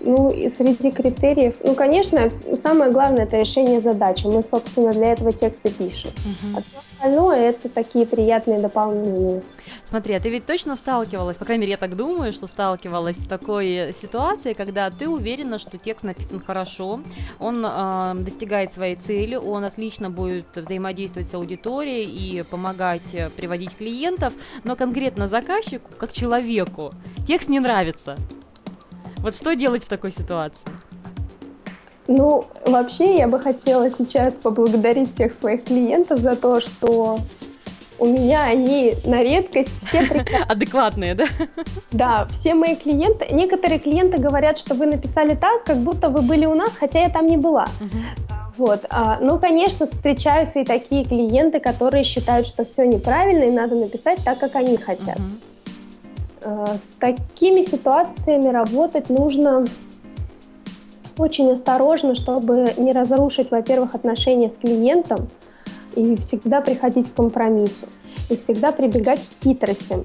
Ну, 0.05 0.31
и 0.31 0.51
среди 0.51 0.91
критериев, 0.91 1.55
ну, 1.63 1.75
конечно, 1.75 2.29
самое 2.61 2.91
главное– 2.91 3.25
это 3.27 3.39
решение 3.39 3.81
задачи. 3.81 4.27
Мы, 4.27 4.43
собственно, 4.43 4.93
для 4.93 5.13
этого 5.13 5.33
тексты 5.33 5.71
пишем. 5.71 6.11
Угу. 6.11 6.59
А 6.59 6.61
все 6.61 6.79
остальное– 6.79 7.39
это 7.51 7.69
такие 7.69 8.05
приятные 8.05 8.59
дополнения. 8.59 9.43
Смотри, 9.85 10.15
а 10.15 10.21
ты 10.21 10.31
ведь 10.31 10.47
точно 10.47 10.77
сталкивалась, 10.77 11.37
по 11.37 11.45
крайней 11.45 11.63
мере, 11.63 11.73
я 11.73 11.77
так 11.77 11.97
думаю, 11.97 12.33
что 12.33 12.47
сталкивалась 12.47 13.17
с 13.17 13.27
такой 13.27 13.95
ситуацией, 14.01 14.55
когда 14.55 14.91
ты 14.91 15.09
уверена, 15.09 15.59
что 15.59 15.79
текст 15.79 16.03
написан 16.03 16.41
хорошо, 16.41 17.01
он 17.39 17.65
э, 17.65 18.15
достигает 18.17 18.73
своей 18.73 18.97
цели, 18.97 19.37
он 19.37 19.65
отлично 19.65 20.11
будет 20.11 20.47
взаимодействовать 20.57 21.29
с 21.29 21.35
аудиторией 21.35 22.05
и 22.05 22.43
помогать 22.43 23.03
э, 23.13 23.29
приводить 23.31 23.77
клиентов, 23.77 24.33
но 24.65 24.77
конкретно 24.77 25.29
заказчику, 25.29 25.91
как 25.99 26.13
человеку, 26.13 26.95
текст 27.27 27.51
не 27.51 27.61
нравится. 27.61 28.17
Вот 29.23 29.37
что 29.37 29.55
делать 29.55 29.85
в 29.85 29.89
такой 29.89 30.11
ситуации? 30.11 30.65
Ну, 32.09 32.45
вообще, 32.67 33.17
я 33.17 33.29
бы 33.29 33.39
хотела 33.39 33.89
сейчас 33.91 34.35
поблагодарить 34.35 35.15
всех 35.15 35.33
своих 35.41 35.65
клиентов 35.65 36.19
за 36.19 36.35
то, 36.35 36.61
что 36.61 37.19
у 38.01 38.07
меня 38.07 38.47
они 38.47 38.95
на 39.07 39.23
редкость 39.23 39.71
все 39.87 40.01
Адекватные, 40.49 41.15
да? 41.15 41.27
Да, 41.93 42.27
все 42.33 42.55
мои 42.55 42.75
клиенты, 42.75 43.29
некоторые 43.31 43.79
клиенты 43.79 44.21
говорят, 44.21 44.59
что 44.59 44.75
вы 44.75 44.87
написали 44.87 45.37
так, 45.37 45.63
как 45.63 45.77
будто 45.77 46.09
вы 46.09 46.23
были 46.23 46.45
у 46.45 46.55
нас, 46.55 46.71
хотя 46.77 47.03
я 47.03 47.09
там 47.09 47.29
не 47.29 47.37
была. 47.37 47.67
Вот. 48.57 48.85
А, 48.91 49.19
ну, 49.21 49.39
конечно, 49.39 49.87
встречаются 49.87 50.61
и 50.61 50.65
такие 50.65 51.05
клиенты, 51.05 51.61
которые 51.61 52.03
считают, 52.03 52.47
что 52.47 52.65
все 52.65 52.85
неправильно 52.85 53.45
и 53.45 53.51
надо 53.51 53.77
написать 53.77 54.23
так, 54.25 54.39
как 54.39 54.57
они 54.57 54.77
хотят. 54.77 55.19
Uh-huh. 55.19 55.52
Э, 56.45 56.67
с 56.67 56.97
такими 56.97 57.63
ситуациями 57.63 58.49
работать 58.49 59.09
нужно 59.11 59.65
очень 61.19 61.53
осторожно, 61.53 62.15
чтобы 62.15 62.73
не 62.79 62.93
разрушить, 62.93 63.51
во-первых, 63.51 63.95
отношения 63.95 64.49
с 64.49 64.61
клиентом, 64.61 65.29
и 65.95 66.17
всегда 66.17 66.61
приходить 66.61 67.13
к 67.13 67.15
компромиссу, 67.15 67.87
и 68.31 68.37
всегда 68.37 68.73
прибегать 68.73 69.21
к 69.21 69.45
хитростям, 69.45 70.05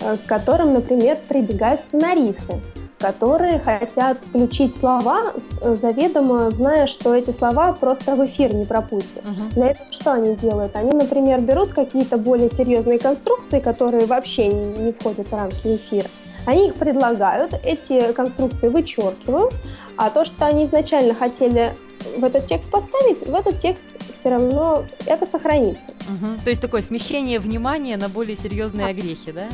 э, 0.00 0.16
к 0.16 0.26
которым, 0.26 0.72
например, 0.72 1.18
прибегают 1.28 1.80
сценаристы 1.80 2.60
которые 3.06 3.60
хотят 3.60 4.18
включить 4.26 4.76
слова, 4.78 5.32
э, 5.60 5.76
заведомо 5.76 6.50
зная, 6.50 6.86
что 6.88 7.14
эти 7.14 7.30
слова 7.30 7.72
просто 7.72 8.16
в 8.16 8.24
эфир 8.24 8.52
не 8.52 8.64
пропустят. 8.64 9.22
Uh-huh. 9.22 9.54
Для 9.54 9.66
этого 9.70 9.86
что 9.92 10.12
они 10.12 10.34
делают? 10.34 10.74
Они, 10.74 10.90
например, 10.90 11.40
берут 11.40 11.72
какие-то 11.72 12.16
более 12.16 12.50
серьезные 12.50 12.98
конструкции, 12.98 13.60
которые 13.60 14.06
вообще 14.06 14.48
не, 14.48 14.86
не 14.86 14.92
входят 14.92 15.28
в 15.28 15.32
рамки 15.32 15.76
эфира. 15.76 16.08
Они 16.46 16.68
их 16.68 16.74
предлагают, 16.74 17.54
эти 17.64 18.12
конструкции 18.12 18.68
вычеркивают, 18.68 19.54
а 19.96 20.10
то, 20.10 20.24
что 20.24 20.46
они 20.46 20.64
изначально 20.64 21.14
хотели 21.14 21.74
в 22.18 22.24
этот 22.24 22.46
текст 22.46 22.70
поставить, 22.70 23.26
в 23.26 23.34
этот 23.34 23.58
текст 23.58 23.84
все 24.14 24.30
равно 24.30 24.82
это 25.06 25.26
сохранится. 25.26 25.82
Угу. 26.08 26.42
То 26.44 26.50
есть 26.50 26.62
такое 26.62 26.82
смещение 26.82 27.38
внимания 27.38 27.96
на 27.96 28.08
более 28.08 28.36
серьезные 28.36 28.88
огрехи, 28.88 29.30
да? 29.32 29.46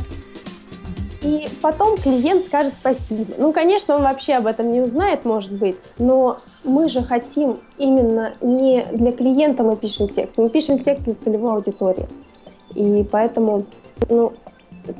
И 1.23 1.47
потом 1.61 1.97
клиент 1.97 2.47
скажет 2.47 2.75
спасибо. 2.79 3.26
Ну, 3.38 3.52
конечно, 3.52 3.95
он 3.95 4.02
вообще 4.02 4.35
об 4.35 4.47
этом 4.47 4.73
не 4.73 4.81
узнает, 4.81 5.25
может 5.25 5.52
быть, 5.52 5.76
но 5.99 6.38
мы 6.64 6.88
же 6.88 7.02
хотим 7.02 7.61
именно 7.79 8.35
не 8.41 8.85
для 8.93 9.12
клиента 9.12 9.62
мы 9.62 9.76
пишем 9.76 10.09
текст, 10.09 10.37
мы 10.37 10.49
пишем 10.49 10.81
текст 10.81 11.05
для 11.05 11.14
целевой 11.14 11.55
аудитории. 11.55 12.09
И 12.75 13.07
поэтому, 13.11 13.67
ну, 14.09 14.33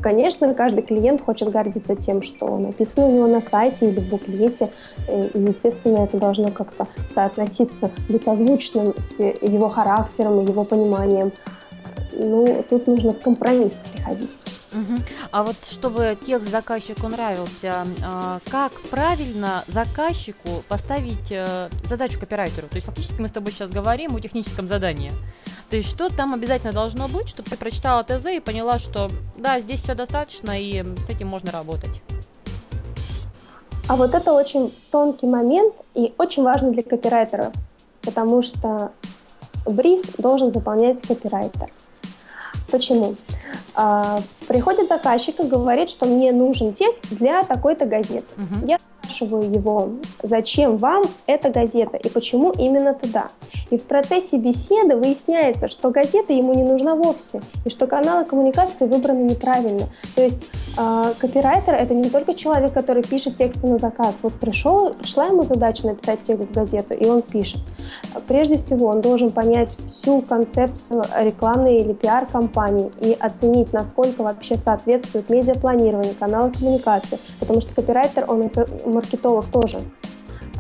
конечно, 0.01 0.55
каждый 0.55 0.83
клиент 0.83 1.23
хочет 1.23 1.51
гордиться 1.51 1.97
тем, 1.97 2.23
что 2.23 2.57
написано 2.57 3.07
у 3.07 3.13
него 3.13 3.27
на 3.27 3.41
сайте 3.41 3.89
или 3.89 3.99
в 3.99 4.09
буклете, 4.09 4.71
и, 5.09 5.31
естественно, 5.35 6.05
это 6.05 6.19
должно 6.19 6.51
как-то 6.51 6.87
соотноситься, 7.15 7.91
быть 8.09 8.29
озвученным 8.29 8.95
с 8.97 9.19
его 9.19 9.69
характером 9.69 10.47
его 10.47 10.63
пониманием. 10.65 11.33
Ну, 12.13 12.63
тут 12.69 12.87
нужно 12.87 13.13
к 13.13 13.23
компромиссу 13.23 13.77
приходить. 13.93 14.31
Угу. 14.73 15.03
А 15.31 15.43
вот 15.43 15.57
чтобы 15.71 16.17
текст 16.25 16.51
заказчику 16.51 17.09
нравился, 17.09 17.87
а, 18.05 18.39
как 18.51 18.73
правильно 18.91 19.65
заказчику 19.67 20.63
поставить 20.69 21.31
э, 21.31 21.69
задачу 21.85 22.19
копирайтеру? 22.19 22.69
То 22.69 22.77
есть 22.77 22.87
фактически 22.87 23.21
мы 23.21 23.29
с 23.29 23.33
тобой 23.33 23.53
сейчас 23.53 23.71
говорим 23.71 24.17
о 24.17 24.21
техническом 24.21 24.69
задании. 24.69 25.13
То 25.71 25.77
есть 25.77 25.89
что 25.89 26.09
там 26.09 26.35
обязательно 26.35 26.73
должно 26.73 27.09
быть, 27.09 27.29
чтобы 27.29 27.49
ты 27.49 27.57
прочитала 27.57 28.05
ТЗ 28.05 28.27
и 28.27 28.41
поняла, 28.41 28.79
что 28.79 29.09
да, 29.37 29.61
здесь 29.61 29.83
все 29.83 29.95
достаточно 29.95 30.59
и 30.59 30.83
с 30.83 31.09
этим 31.09 31.29
можно 31.29 31.51
работать? 31.51 32.03
А 33.89 33.97
вот 33.97 34.15
это 34.15 34.33
очень 34.33 34.73
тонкий 34.91 35.27
момент 35.27 35.75
и 35.95 36.15
очень 36.19 36.43
важный 36.43 36.73
для 36.73 36.83
копирайтера, 36.83 37.53
потому 38.03 38.43
что 38.43 38.93
бриф 39.67 40.17
должен 40.19 40.53
заполнять 40.53 41.01
копирайтер. 41.03 41.71
Почему? 42.73 43.17
А, 43.75 44.21
приходит 44.49 44.89
заказчик 44.89 45.39
и 45.41 45.45
говорит, 45.45 45.91
что 45.91 46.07
мне 46.07 46.33
нужен 46.33 46.73
текст 46.73 47.07
для 47.11 47.43
такой-то 47.45 47.85
газеты. 47.85 48.35
Угу. 48.37 48.67
Я 48.67 48.79
спрашиваю 49.03 49.53
его, 49.53 49.91
зачем 50.23 50.77
вам 50.77 51.03
эта 51.27 51.51
газета 51.51 51.97
и 51.97 52.09
почему 52.09 52.53
именно 52.53 52.95
туда. 52.95 53.27
И 53.71 53.79
в 53.79 53.85
процессе 53.85 54.39
беседы 54.39 54.97
выясняется, 54.97 55.69
что 55.69 55.91
газета 55.91 56.33
ему 56.33 56.53
не 56.55 56.63
нужна 56.63 56.95
вовсе, 56.95 57.43
и 57.65 57.71
что 57.71 57.87
каналы 57.87 58.25
коммуникации 58.25 58.87
выбраны 58.87 59.23
неправильно. 59.23 59.89
То 60.15 60.23
есть 60.23 60.51
э, 60.79 61.13
копирайтер 61.19 61.75
это 61.75 61.95
не 61.95 62.09
только 62.09 62.35
человек, 62.35 62.73
который 62.73 63.03
пишет 63.03 63.37
тексты 63.37 63.67
на 63.67 63.79
заказ. 63.79 64.15
Вот 64.23 64.35
пришел, 64.35 64.93
пришла 64.95 65.27
ему 65.27 65.43
задача 65.45 65.87
написать 65.87 66.23
текст 66.23 66.51
в 66.51 66.53
газету, 66.53 66.95
и 66.95 67.07
он 67.07 67.23
пишет. 67.23 67.61
Прежде 68.29 68.59
всего, 68.59 68.89
он 68.89 69.01
должен 69.01 69.31
понять 69.31 69.77
всю 69.89 70.23
концепцию 70.23 71.03
рекламной 71.19 71.77
или 71.77 71.93
пиар-компании 71.93 72.91
и 73.01 73.17
оценить, 73.19 73.73
насколько 73.73 74.23
вообще 74.23 74.55
соответствует 74.57 75.31
медиапланирование, 75.31 76.15
каналы 76.15 76.51
коммуникации, 76.51 77.19
потому 77.41 77.61
что 77.61 77.75
копирайтер, 77.75 78.25
он 78.29 78.43
маркетолог 78.93 79.47
тоже. 79.47 79.81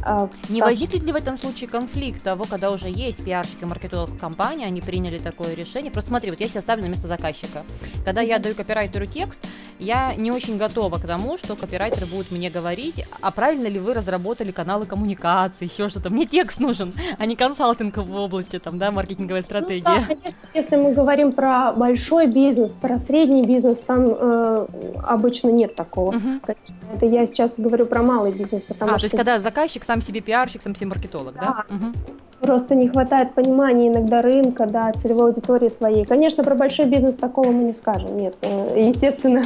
А, 0.02 0.28
не 0.48 0.60
так... 0.60 0.70
возникнет 0.70 1.02
ли 1.04 1.12
в 1.12 1.16
этом 1.16 1.36
случае 1.36 1.68
конфликт 1.68 2.22
того, 2.22 2.44
когда 2.44 2.70
уже 2.70 2.88
есть 2.88 3.24
пиарщик 3.24 3.62
и 3.62 3.64
маркетолог 3.64 4.16
компании, 4.18 4.66
они 4.66 4.80
приняли 4.80 5.18
такое 5.18 5.54
решение? 5.54 5.92
Просто 5.92 6.08
смотри, 6.08 6.30
вот 6.30 6.40
я 6.40 6.48
себя 6.48 6.60
ставлю 6.60 6.84
на 6.84 6.88
место 6.88 7.06
заказчика. 7.06 7.62
Когда 8.04 8.20
я 8.20 8.38
даю 8.38 8.54
копирайтеру 8.54 9.06
текст, 9.06 9.46
я 9.78 10.14
не 10.14 10.30
очень 10.30 10.58
готова 10.58 10.98
к 10.98 11.06
тому, 11.06 11.38
что 11.38 11.56
копирайтер 11.56 12.06
будет 12.06 12.30
мне 12.30 12.50
говорить, 12.50 13.04
а 13.20 13.30
правильно 13.30 13.66
ли 13.66 13.78
вы 13.78 13.94
разработали 13.94 14.50
каналы 14.50 14.86
коммуникации, 14.86 15.64
еще 15.64 15.88
что-то. 15.88 16.10
Мне 16.10 16.26
текст 16.26 16.60
нужен, 16.60 16.92
а 17.18 17.26
не 17.26 17.36
консалтинг 17.36 17.96
в 17.96 18.14
области, 18.14 18.58
там, 18.58 18.78
да, 18.78 18.90
маркетинговой 18.90 19.42
стратегии. 19.42 19.82
Ну, 19.84 19.96
да, 19.96 20.06
конечно, 20.06 20.40
если 20.54 20.76
мы 20.76 20.92
говорим 20.92 21.32
про 21.32 21.72
большой 21.72 22.26
бизнес, 22.26 22.72
про 22.72 22.98
средний 22.98 23.44
бизнес, 23.44 23.78
там 23.78 24.06
э, 24.08 24.66
обычно 25.02 25.48
нет 25.48 25.74
такого. 25.74 26.10
Угу. 26.10 26.40
Конечно, 26.44 26.76
это 26.94 27.06
я 27.06 27.26
сейчас 27.26 27.52
говорю 27.56 27.86
про 27.86 28.02
малый 28.02 28.32
бизнес, 28.32 28.62
потому 28.62 28.92
а, 28.92 28.98
что... 28.98 29.08
то 29.08 29.14
есть 29.14 29.16
когда 29.16 29.38
заказчик 29.38 29.84
сам 29.84 29.91
себе 30.00 30.20
пиарщик, 30.20 30.62
сам 30.62 30.74
себе 30.74 30.88
маркетолог, 30.88 31.34
да? 31.34 31.64
да? 31.68 31.74
Угу. 31.74 31.92
Просто 32.40 32.74
не 32.74 32.88
хватает 32.88 33.34
понимания 33.34 33.88
иногда 33.88 34.20
рынка, 34.20 34.66
да, 34.66 34.92
целевой 35.00 35.30
аудитории 35.30 35.68
своей. 35.68 36.04
Конечно, 36.04 36.42
про 36.42 36.54
большой 36.54 36.86
бизнес 36.86 37.14
такого 37.14 37.50
мы 37.50 37.64
не 37.64 37.72
скажем, 37.72 38.16
нет. 38.16 38.36
Э, 38.42 38.88
естественно, 38.88 39.44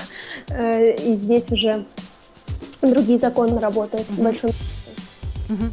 э, 0.49 0.95
и 0.95 1.15
здесь 1.15 1.50
уже 1.53 1.85
другие 2.81 3.19
законы 3.19 3.59
работают 3.59 4.07
в 4.09 4.23
большом 4.23 4.50
Мгм. 5.49 5.71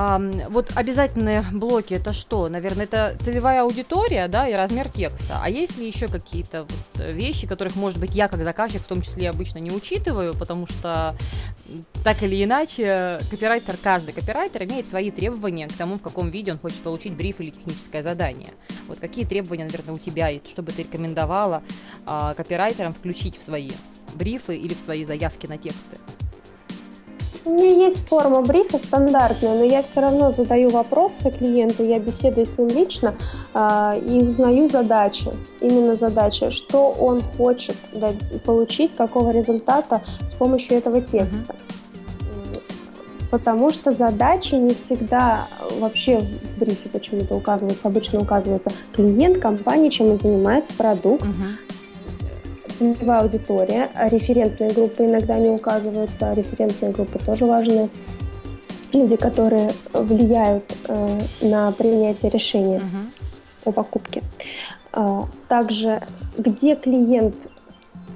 А, 0.00 0.20
вот 0.50 0.70
обязательные 0.76 1.44
блоки 1.52 1.94
это 1.94 2.12
что? 2.12 2.48
Наверное, 2.48 2.84
это 2.84 3.16
целевая 3.20 3.62
аудитория, 3.62 4.28
да, 4.28 4.46
и 4.46 4.52
размер 4.52 4.88
текста. 4.88 5.40
А 5.42 5.50
есть 5.50 5.76
ли 5.76 5.88
еще 5.88 6.06
какие-то 6.06 6.62
вот 6.62 7.00
э, 7.00 7.12
вещи, 7.12 7.48
которых, 7.48 7.74
может 7.74 7.98
быть, 7.98 8.14
я 8.14 8.28
как 8.28 8.44
заказчик 8.44 8.80
в 8.80 8.86
том 8.86 9.02
числе 9.02 9.28
обычно 9.28 9.58
не 9.58 9.72
учитываю, 9.72 10.34
потому 10.34 10.68
что 10.68 11.16
так 12.04 12.22
или 12.22 12.44
иначе 12.44 13.18
копирайтер, 13.28 13.76
каждый 13.82 14.14
копирайтер 14.14 14.62
имеет 14.66 14.86
свои 14.86 15.10
требования 15.10 15.66
к 15.66 15.72
тому, 15.72 15.96
в 15.96 16.02
каком 16.02 16.30
виде 16.30 16.52
он 16.52 16.60
хочет 16.60 16.78
получить 16.78 17.14
бриф 17.14 17.40
или 17.40 17.50
техническое 17.50 18.04
задание. 18.04 18.50
Вот 18.86 19.00
какие 19.00 19.24
требования, 19.24 19.64
наверное, 19.64 19.96
у 19.96 19.98
тебя 19.98 20.28
есть, 20.28 20.48
чтобы 20.48 20.70
ты 20.70 20.84
рекомендовала 20.84 21.64
а, 22.06 22.34
копирайтерам 22.34 22.94
включить 22.94 23.36
в 23.36 23.42
свои 23.42 23.72
брифы 24.14 24.56
или 24.56 24.74
в 24.74 24.78
свои 24.78 25.04
заявки 25.04 25.48
на 25.48 25.58
тексты? 25.58 25.98
У 27.44 27.50
меня 27.50 27.86
есть 27.86 28.06
форма 28.08 28.42
брифа 28.42 28.78
стандартная, 28.78 29.54
но 29.54 29.64
я 29.64 29.82
все 29.82 30.00
равно 30.00 30.32
задаю 30.32 30.70
вопросы 30.70 31.30
клиенту, 31.30 31.84
я 31.84 31.98
беседую 31.98 32.46
с 32.46 32.58
ним 32.58 32.68
лично 32.68 33.14
а, 33.54 33.96
и 33.96 34.22
узнаю 34.22 34.68
задачи, 34.68 35.30
именно 35.60 35.94
задачи, 35.94 36.50
что 36.50 36.90
он 36.90 37.22
хочет 37.36 37.76
да, 37.92 38.12
получить, 38.44 38.94
какого 38.96 39.30
результата 39.30 40.02
с 40.30 40.32
помощью 40.34 40.76
этого 40.76 41.00
текста. 41.00 41.54
Потому 43.30 43.70
что 43.70 43.92
задачи 43.92 44.54
не 44.54 44.74
всегда 44.74 45.46
вообще 45.80 46.18
в 46.18 46.60
брифе 46.60 46.88
почему-то 46.88 47.34
указываются, 47.34 47.86
обычно 47.86 48.20
указывается 48.20 48.70
клиент, 48.94 49.38
компания, 49.38 49.90
чем 49.90 50.10
он 50.12 50.18
занимается, 50.18 50.72
продукт, 50.74 51.24
Мгм. 51.24 51.58
Целевая 52.78 53.20
аудитория, 53.22 53.88
а 53.94 54.08
референтные 54.08 54.72
группы 54.72 55.04
иногда 55.04 55.38
не 55.38 55.50
указываются, 55.50 56.30
а 56.30 56.34
референтные 56.34 56.92
группы 56.92 57.18
тоже 57.18 57.44
важны. 57.44 57.88
Люди, 58.92 59.16
которые 59.16 59.70
влияют 59.92 60.64
э, 60.88 61.18
на 61.42 61.72
принятие 61.72 62.30
решения 62.30 62.78
Мгм. 62.78 63.10
о 63.64 63.72
покупке. 63.72 64.22
А, 64.92 65.26
Также, 65.48 66.00
где 66.38 66.74
клиент 66.74 67.34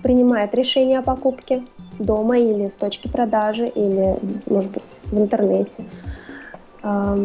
принимает 0.02 0.54
решение 0.54 1.00
о 1.00 1.02
покупке, 1.02 1.62
дома 1.98 2.38
или 2.38 2.68
в 2.68 2.72
точке 2.80 3.08
продажи, 3.08 3.68
или, 3.68 4.16
может 4.46 4.70
быть, 4.70 4.82
в 5.10 5.18
интернете. 5.18 5.84
А, 6.82 7.18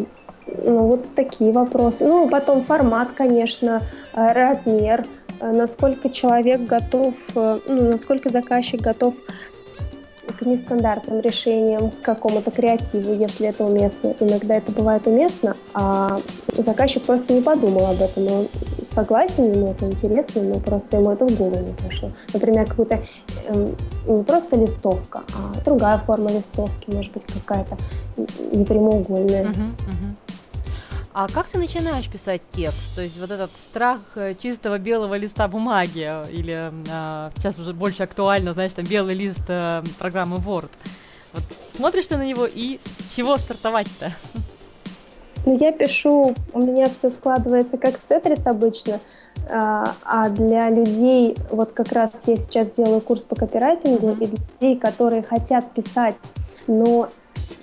Ну, 0.65 0.87
вот 0.87 1.13
такие 1.15 1.51
вопросы. 1.51 2.05
Ну, 2.07 2.29
потом 2.29 2.61
формат, 2.63 3.09
конечно, 3.15 3.81
э, 4.13 4.31
размер, 4.33 5.05
э, 5.26 5.26
насколько 5.41 6.09
человек 6.09 6.61
готов, 6.61 7.15
э, 7.35 7.59
ну, 7.67 7.91
насколько 7.91 8.29
заказчик 8.29 8.81
готов 8.81 9.15
к 10.37 10.41
нестандартным 10.45 11.19
решениям, 11.21 11.89
к 11.89 12.01
какому-то 12.01 12.51
креативу, 12.51 13.13
если 13.13 13.47
это 13.47 13.63
уместно. 13.63 14.13
Иногда 14.19 14.55
это 14.55 14.71
бывает 14.71 15.07
уместно, 15.07 15.53
а 15.73 16.19
заказчик 16.53 17.03
просто 17.03 17.33
не 17.33 17.41
подумал 17.41 17.85
об 17.87 18.01
этом, 18.01 18.27
он 18.27 18.47
согласен, 18.93 19.51
ему 19.51 19.71
это 19.71 19.85
интересно, 19.85 20.41
но 20.41 20.59
просто 20.59 20.97
ему 20.97 21.11
это 21.11 21.25
в 21.25 21.37
голову 21.37 21.59
не 21.59 21.73
пришло. 21.73 22.11
Например, 22.33 22.67
какую-то 22.67 22.99
эм, 23.47 23.75
не 24.07 24.23
просто 24.23 24.55
листовка, 24.57 25.23
а 25.35 25.59
другая 25.63 25.97
форма 25.99 26.31
листовки, 26.31 26.89
может 26.91 27.13
быть, 27.13 27.23
какая-то 27.25 27.77
не 28.53 28.65
прямоугольная. 28.65 29.43
Мгм, 29.43 29.75
мгм. 29.87 30.17
А 31.19 31.27
как 31.27 31.47
ты 31.47 31.57
начинаешь 31.57 32.07
писать 32.07 32.43
текст? 32.51 32.93
То 32.95 33.01
есть 33.01 33.19
вот 33.19 33.31
этот 33.31 33.49
страх 33.49 34.01
э, 34.13 34.35
чистого 34.35 34.77
белого 34.77 35.17
листа 35.17 35.47
бумаги, 35.47 36.07
э, 36.07 36.31
или 36.31 36.71
а, 36.91 37.31
сейчас 37.35 37.57
уже 37.57 37.73
больше 37.73 38.03
актуально, 38.03 38.53
знаешь, 38.53 38.75
там 38.75 38.85
белый 38.85 39.15
лист 39.15 39.41
э, 39.47 39.81
программы 39.97 40.35
Word. 40.35 40.69
Вот 41.33 41.43
смотришь 41.75 42.05
ты 42.05 42.17
на 42.17 42.23
него 42.23 42.45
и 42.45 42.79
с 42.85 43.15
чего 43.15 43.37
стартовать-то? 43.37 44.11
Ну, 45.47 45.57
я 45.57 45.71
пишу, 45.71 46.35
у 46.53 46.61
меня 46.61 46.85
все 46.85 47.09
складывается 47.09 47.77
как 47.77 47.97
тетрис 47.97 48.45
обычно, 48.45 48.99
а 49.49 49.95
а 50.03 50.29
для 50.29 50.69
людей, 50.69 51.35
вот 51.49 51.71
как 51.71 51.93
раз 51.93 52.11
я 52.27 52.35
сейчас 52.35 52.69
делаю 52.69 53.01
курс 53.01 53.23
по 53.23 53.35
копирайтингу, 53.35 54.09
и 54.09 54.13
для 54.13 54.27
людей, 54.27 54.77
которые 54.77 55.23
хотят 55.23 55.71
писать, 55.71 56.15
но 56.67 57.09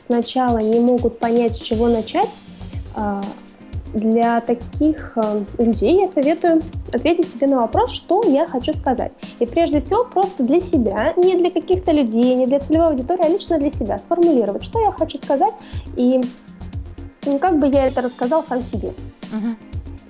сначала 0.08 0.58
не 0.58 0.80
могут 0.80 1.20
понять, 1.20 1.54
с 1.54 1.60
чего 1.60 1.86
начать, 1.86 2.30
а, 2.96 3.22
для 3.94 4.40
таких 4.40 5.12
а, 5.16 5.42
людей 5.58 6.00
я 6.00 6.08
советую 6.08 6.62
ответить 6.92 7.28
себе 7.28 7.46
на 7.46 7.60
вопрос, 7.60 7.92
что 7.92 8.22
я 8.26 8.46
хочу 8.46 8.72
сказать. 8.72 9.12
И 9.38 9.46
прежде 9.46 9.80
всего 9.80 10.04
просто 10.04 10.42
для 10.42 10.60
себя, 10.60 11.14
не 11.16 11.36
для 11.36 11.50
каких-то 11.50 11.92
людей, 11.92 12.34
не 12.34 12.46
для 12.46 12.60
целевой 12.60 12.88
аудитории, 12.88 13.24
а 13.24 13.28
лично 13.28 13.58
для 13.58 13.70
себя 13.70 13.98
сформулировать, 13.98 14.64
что 14.64 14.80
я 14.80 14.92
хочу 14.92 15.18
сказать 15.18 15.52
и 15.96 16.20
как 17.40 17.58
бы 17.58 17.68
я 17.68 17.86
это 17.86 18.02
рассказал 18.02 18.44
сам 18.44 18.62
себе. 18.62 18.92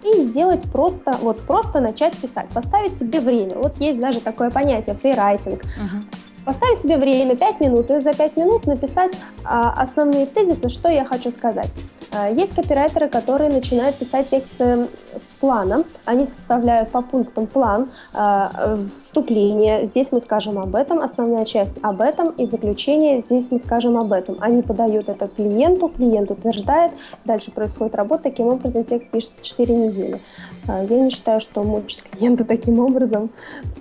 И 0.03 0.25
сделать 0.25 0.63
просто, 0.71 1.13
вот 1.23 1.41
просто 1.43 1.81
начать 1.81 2.15
писать, 2.17 2.49
поставить 2.53 2.97
себе 2.97 3.21
время. 3.21 3.57
Вот 3.57 3.81
есть 3.81 3.99
даже 3.99 4.21
такое 4.21 4.51
понятие 4.51 4.97
фрирайтинг. 4.97 5.63
Мгм. 5.79 6.05
Поставить 6.45 6.81
себе 6.81 6.97
время 6.99 7.37
5 7.37 7.61
минут, 7.61 7.91
и 7.91 8.01
за 8.01 8.13
5 8.13 8.37
минут 8.37 8.67
написать 8.67 9.13
а, 9.45 9.71
основные 9.83 10.27
тезисы, 10.27 10.69
что 10.69 10.91
я 10.91 11.05
хочу 11.05 11.31
сказать. 11.31 11.71
А, 12.13 12.29
есть 12.29 12.55
копирайтеры, 12.55 13.09
которые 13.09 13.51
начинают 13.51 13.97
писать 13.97 14.29
тексты 14.29 14.87
с 15.17 15.27
планом. 15.41 15.85
Они 16.05 16.27
составляют 16.27 16.91
по 16.91 17.01
пунктам 17.01 17.47
план, 17.47 17.91
а, 18.13 18.79
вступление, 18.99 19.87
здесь 19.87 20.13
мы 20.13 20.21
скажем 20.21 20.59
об 20.59 20.75
этом, 20.75 21.01
основная 21.01 21.45
часть 21.45 21.75
об 21.83 22.01
этом, 22.01 22.31
и 22.31 22.47
заключение, 22.47 23.23
здесь 23.23 23.51
мы 23.51 23.59
скажем 23.59 23.97
об 23.97 24.13
этом. 24.13 24.37
Они 24.41 24.63
подают 24.63 25.09
это 25.09 25.29
клиенту, 25.29 25.89
клиент 25.89 26.31
утверждает, 26.31 26.93
дальше 27.25 27.51
происходит 27.53 27.95
работа, 27.95 28.25
таким 28.25 28.49
образом 28.49 28.85
текст 28.85 29.11
пишется 29.11 29.43
4 29.43 29.75
недели. 29.75 30.21
А, 30.69 30.85
Я 30.85 31.01
не 31.01 31.11
считаю, 31.11 31.41
что 31.41 31.63
мучить 31.63 32.03
клиента 32.03 32.45
таким 32.45 32.81
образом 32.81 33.31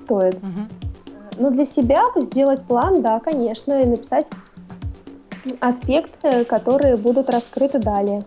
стоит. 0.05 0.41
Мгм. 0.41 0.69
Ну, 1.37 1.51
для 1.51 1.65
себя 1.65 2.01
сделать 2.15 2.63
план, 2.63 3.01
да, 3.01 3.19
конечно, 3.19 3.81
и 3.81 3.85
написать 3.85 4.27
аспекты, 5.59 6.45
которые 6.45 6.95
будут 6.95 7.29
раскрыты 7.29 7.79
далее. 7.79 8.23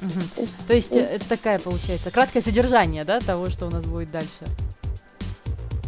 Мгм. 0.00 0.48
То 0.66 0.74
есть 0.74 0.92
э, 0.92 1.00
это 1.00 1.28
такая 1.28 1.58
получается 1.58 2.10
краткое 2.10 2.42
содержание, 2.42 3.04
да, 3.04 3.20
того, 3.20 3.46
что 3.46 3.66
у 3.66 3.70
нас 3.70 3.86
будет 3.86 4.10
дальше. 4.10 4.44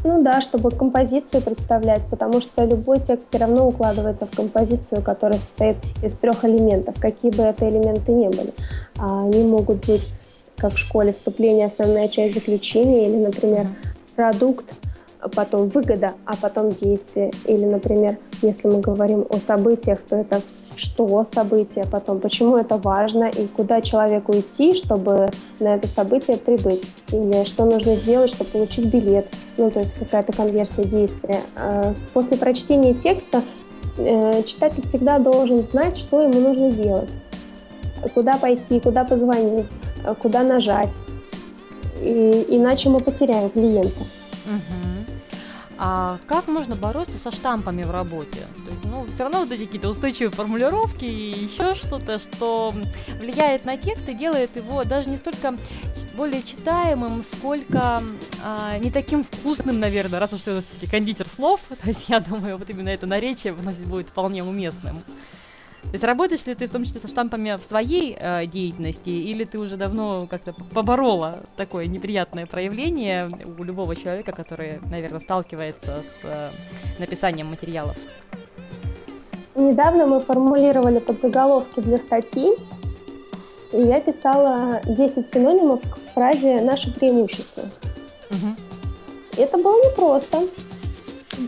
Ну 0.05 0.23
да, 0.23 0.43
чтобы 0.43 0.71
композицию 0.71 1.41
представлять, 1.43 2.03
потому 2.11 2.41
что 2.41 2.65
любой 2.65 3.01
текст 3.01 3.29
все 3.29 3.39
равно 3.39 3.67
укладывается 3.67 4.27
в 4.27 4.37
композицию, 4.37 5.03
которая 5.03 5.39
состоит 5.39 5.77
из 6.03 6.13
трех 6.13 6.45
элементов, 6.45 6.95
какие 7.01 7.31
бы 7.31 7.43
это 7.43 7.69
элементы 7.69 8.13
ни 8.13 8.29
были. 8.29 8.53
А 8.99 9.21
Они 9.21 9.43
могут 9.45 9.87
быть, 9.87 10.07
как 10.57 10.75
в 10.75 10.79
школе, 10.79 11.15
вступление, 11.15 11.67
основная 11.67 12.09
часть 12.09 12.35
заключения, 12.35 13.07
или, 13.07 13.17
например, 13.17 13.69
продукт, 14.15 14.67
потом 15.29 15.69
выгода, 15.69 16.13
а 16.25 16.37
потом 16.37 16.71
действие. 16.71 17.31
Или, 17.47 17.65
например, 17.65 18.19
если 18.43 18.69
мы 18.69 18.81
говорим 18.81 19.27
о 19.31 19.39
событиях, 19.39 20.01
то 20.09 20.17
это 20.17 20.41
что 20.77 21.27
событие, 21.33 21.85
потом 21.91 22.21
почему 22.21 22.57
это 22.57 22.77
важно 22.77 23.25
и 23.25 23.47
куда 23.47 23.81
человеку 23.81 24.33
идти, 24.33 24.75
чтобы 24.75 25.29
на 25.61 25.77
это 25.77 25.87
событие 25.89 26.37
прибыть. 26.37 26.83
Или 27.13 27.45
что 27.45 27.65
нужно 27.65 27.95
сделать, 27.95 28.31
чтобы 28.31 28.51
получить 28.51 28.87
билет. 28.87 29.27
Ну, 29.57 29.71
то 29.71 29.81
есть 29.81 29.95
какая-то 29.99 30.33
конверсия 30.33 30.85
действия. 30.85 31.41
А 31.57 31.95
После 32.13 32.37
прочтения 32.37 32.95
текста 32.95 33.43
э, 33.99 34.43
читатель 34.43 34.83
всегда 34.87 35.19
должен 35.19 35.61
знать, 35.61 35.97
что 35.97 36.23
ему 36.23 36.41
нужно 36.41 36.71
делать. 36.73 37.11
Куда 38.13 38.37
пойти, 38.37 38.81
куда 38.81 39.05
позвонить, 39.05 39.67
э, 40.05 40.15
куда 40.21 40.43
нажать. 40.43 40.91
И, 42.03 42.47
иначе 42.49 42.89
мы 42.89 43.01
потеряем 43.01 43.51
клиента. 43.51 44.05
Мгм. 44.47 44.94
А 45.87 46.19
как 46.27 46.49
можно 46.49 46.77
бороться 46.77 47.19
со 47.23 47.31
штампами 47.31 47.83
в 47.83 47.91
работе? 47.91 48.47
То 48.65 48.71
есть, 48.71 48.85
ну, 48.87 49.05
все 49.05 49.25
равно 49.25 49.41
вот 49.41 49.53
эти 49.53 49.67
какие-то 49.67 49.91
устойчивые 49.91 50.31
формулировки 50.31 51.05
и 51.05 51.45
еще 51.45 51.75
что-то, 51.75 52.19
что 52.19 52.73
влияет 53.21 53.67
на 53.67 53.77
текст 53.77 54.09
и 54.09 54.15
делает 54.15 54.57
его 54.57 54.83
даже 54.85 55.11
не 55.11 55.19
столько 55.19 55.55
более 56.15 56.43
читаемым, 56.43 57.23
сколько 57.23 58.03
а, 58.43 58.79
не 58.79 58.91
таким 58.91 59.25
вкусным, 59.25 59.79
наверное, 59.79 60.21
раз 60.21 60.33
уж 60.33 60.41
ты 60.41 60.59
все-таки 60.63 60.87
кондитер 60.91 61.29
слов, 61.29 61.61
то 61.69 61.87
есть 61.87 62.09
я 62.09 62.21
думаю, 62.21 62.57
вот 62.57 62.71
именно 62.71 62.89
это 62.89 63.07
наречие 63.07 63.53
у 63.53 63.63
нас 63.63 63.75
будет 63.75 64.09
вполне 64.09 64.43
уместным. 64.43 65.03
То 65.85 65.97
есть 65.97 66.05
работаешь 66.05 66.45
ли 66.47 66.55
ты 66.55 66.67
в 66.67 66.71
том 66.71 66.85
числе 66.85 67.01
со 67.01 67.09
штампами 67.09 67.57
в 67.57 67.65
своей 67.65 68.17
э, 68.19 68.47
деятельности, 68.47 69.11
или 69.11 69.45
ты 69.45 69.59
уже 69.59 69.77
давно 69.77 70.27
как-то 70.29 70.53
поборола 70.53 71.41
такое 71.57 71.87
неприятное 71.87 72.47
проявление 72.47 73.31
у 73.59 73.63
любого 73.63 73.95
человека, 73.95 74.33
который, 74.33 74.81
наверное, 74.91 75.21
сталкивается 75.21 76.03
с 76.03 76.25
э, 76.25 76.49
написанием 76.99 77.47
материалов? 77.47 77.97
Недавно 79.55 80.07
мы 80.07 80.21
формулировали 80.21 80.99
подзаголовки 80.99 81.79
для 81.79 81.99
статьи, 81.99 82.51
и 83.73 83.81
я 83.81 84.01
писала 84.01 84.81
10 84.85 85.31
синонимов 85.31 85.81
к 85.83 85.99
фразе 86.13 86.61
«наше 86.61 86.93
преимущество». 86.93 87.63
Мгм. 88.31 88.57
Это 89.37 89.59
было 89.59 89.77
непросто. 89.91 90.43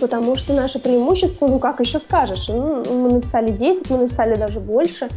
Потому 0.01 0.37
что 0.37 0.53
наше 0.53 0.79
преимущество, 0.79 1.47
ну 1.47 1.59
как 1.59 1.81
еще 1.81 1.99
скажешь, 1.99 2.49
ну, 2.49 2.85
мы 2.85 3.11
написали 3.11 3.51
10, 3.53 3.91
мы 3.91 3.99
написали 3.99 4.35
даже 4.35 4.61
больше. 4.61 5.09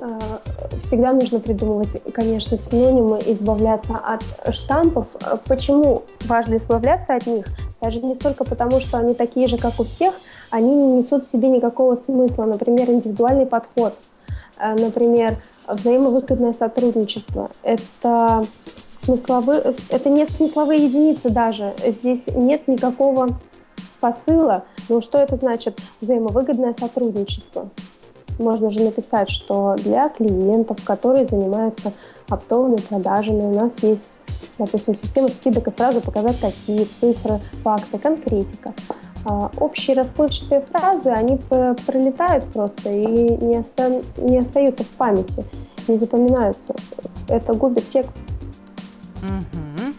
А, 0.00 0.40
всегда 0.82 1.12
нужно 1.12 1.40
придумывать, 1.40 2.02
конечно, 2.12 2.58
синонимы, 2.58 3.20
избавляться 3.26 3.94
от 3.94 4.54
штампов. 4.54 5.06
Почему 5.46 6.02
важно 6.26 6.56
избавляться 6.56 7.14
от 7.14 7.26
них? 7.26 7.46
Даже 7.80 8.00
не 8.00 8.14
столько 8.14 8.44
потому, 8.44 8.80
что 8.80 8.98
они 8.98 9.14
такие 9.14 9.46
же, 9.46 9.58
как 9.58 9.78
у 9.80 9.84
всех, 9.84 10.14
они 10.50 10.74
не 10.74 10.98
несут 10.98 11.26
в 11.26 11.30
себе 11.30 11.48
никакого 11.48 11.96
смысла. 11.96 12.44
Например, 12.44 12.90
индивидуальный 12.90 13.46
подход. 13.46 13.94
А, 14.58 14.74
например, 14.74 15.42
взаимовыгодное 15.66 16.52
сотрудничество. 16.52 17.50
Это 17.62 18.44
смысловые, 19.02 19.74
это 19.88 20.08
не 20.08 20.26
смысловые 20.26 20.84
единицы 20.84 21.28
даже. 21.30 21.74
Здесь 21.84 22.26
нет 22.28 22.68
никакого 22.68 23.28
посыла. 24.02 24.64
Ну, 24.88 25.00
что 25.00 25.18
это 25.18 25.36
значит? 25.36 25.80
Взаимовыгодное 26.00 26.74
сотрудничество. 26.78 27.70
Можно 28.38 28.70
же 28.70 28.82
написать, 28.82 29.30
что 29.30 29.76
для 29.78 30.08
клиентов, 30.08 30.78
которые 30.84 31.26
занимаются 31.26 31.92
оптовыми 32.28 32.76
продажами, 32.76 33.42
у 33.42 33.54
нас 33.54 33.74
есть, 33.82 34.18
допустим, 34.58 34.96
система 34.96 35.28
скидок, 35.28 35.68
и 35.68 35.72
сразу 35.72 36.00
показать 36.00 36.40
такие 36.40 36.86
цифры, 37.00 37.40
факты, 37.62 37.98
конкретика. 37.98 38.74
А 39.24 39.50
общие 39.60 39.96
расплывчатые 39.96 40.62
фразы, 40.62 41.10
они 41.10 41.36
пролетают 41.86 42.44
просто 42.52 42.90
и 42.90 43.06
не, 43.06 43.60
оста... 43.60 44.02
не 44.16 44.38
остаются 44.38 44.82
в 44.82 44.88
памяти, 44.88 45.44
не 45.86 45.96
запоминаются. 45.96 46.74
Это 47.28 47.52
губит 47.52 47.86
текст. 47.86 48.16
Угу. 49.22 49.94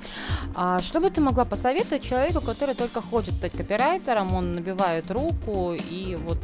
А 0.56 0.80
что 0.80 1.00
бы 1.00 1.10
ты 1.10 1.20
могла 1.20 1.46
посоветовать 1.46 2.04
человеку, 2.04 2.42
который 2.42 2.76
только 2.76 3.02
хочет 3.02 3.34
стать 3.34 3.54
копирайтером, 3.54 4.34
он 4.34 4.52
набивает 4.52 5.10
руку 5.10 5.74
и 5.74 6.16
вот 6.28 6.38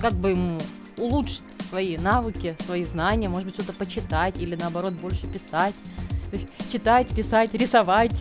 как 0.00 0.12
бы 0.12 0.30
ему 0.30 0.60
улучшить 0.98 1.42
свои 1.68 1.96
навыки, 1.96 2.56
свои 2.64 2.84
знания, 2.84 3.28
может 3.28 3.46
быть, 3.46 3.54
что-то 3.54 3.72
почитать 3.72 4.40
или 4.40 4.54
наоборот 4.54 4.92
больше 4.92 5.26
писать. 5.26 5.74
То 6.30 6.36
есть 6.36 6.46
читать, 6.70 7.08
писать, 7.14 7.52
рисовать. 7.54 8.14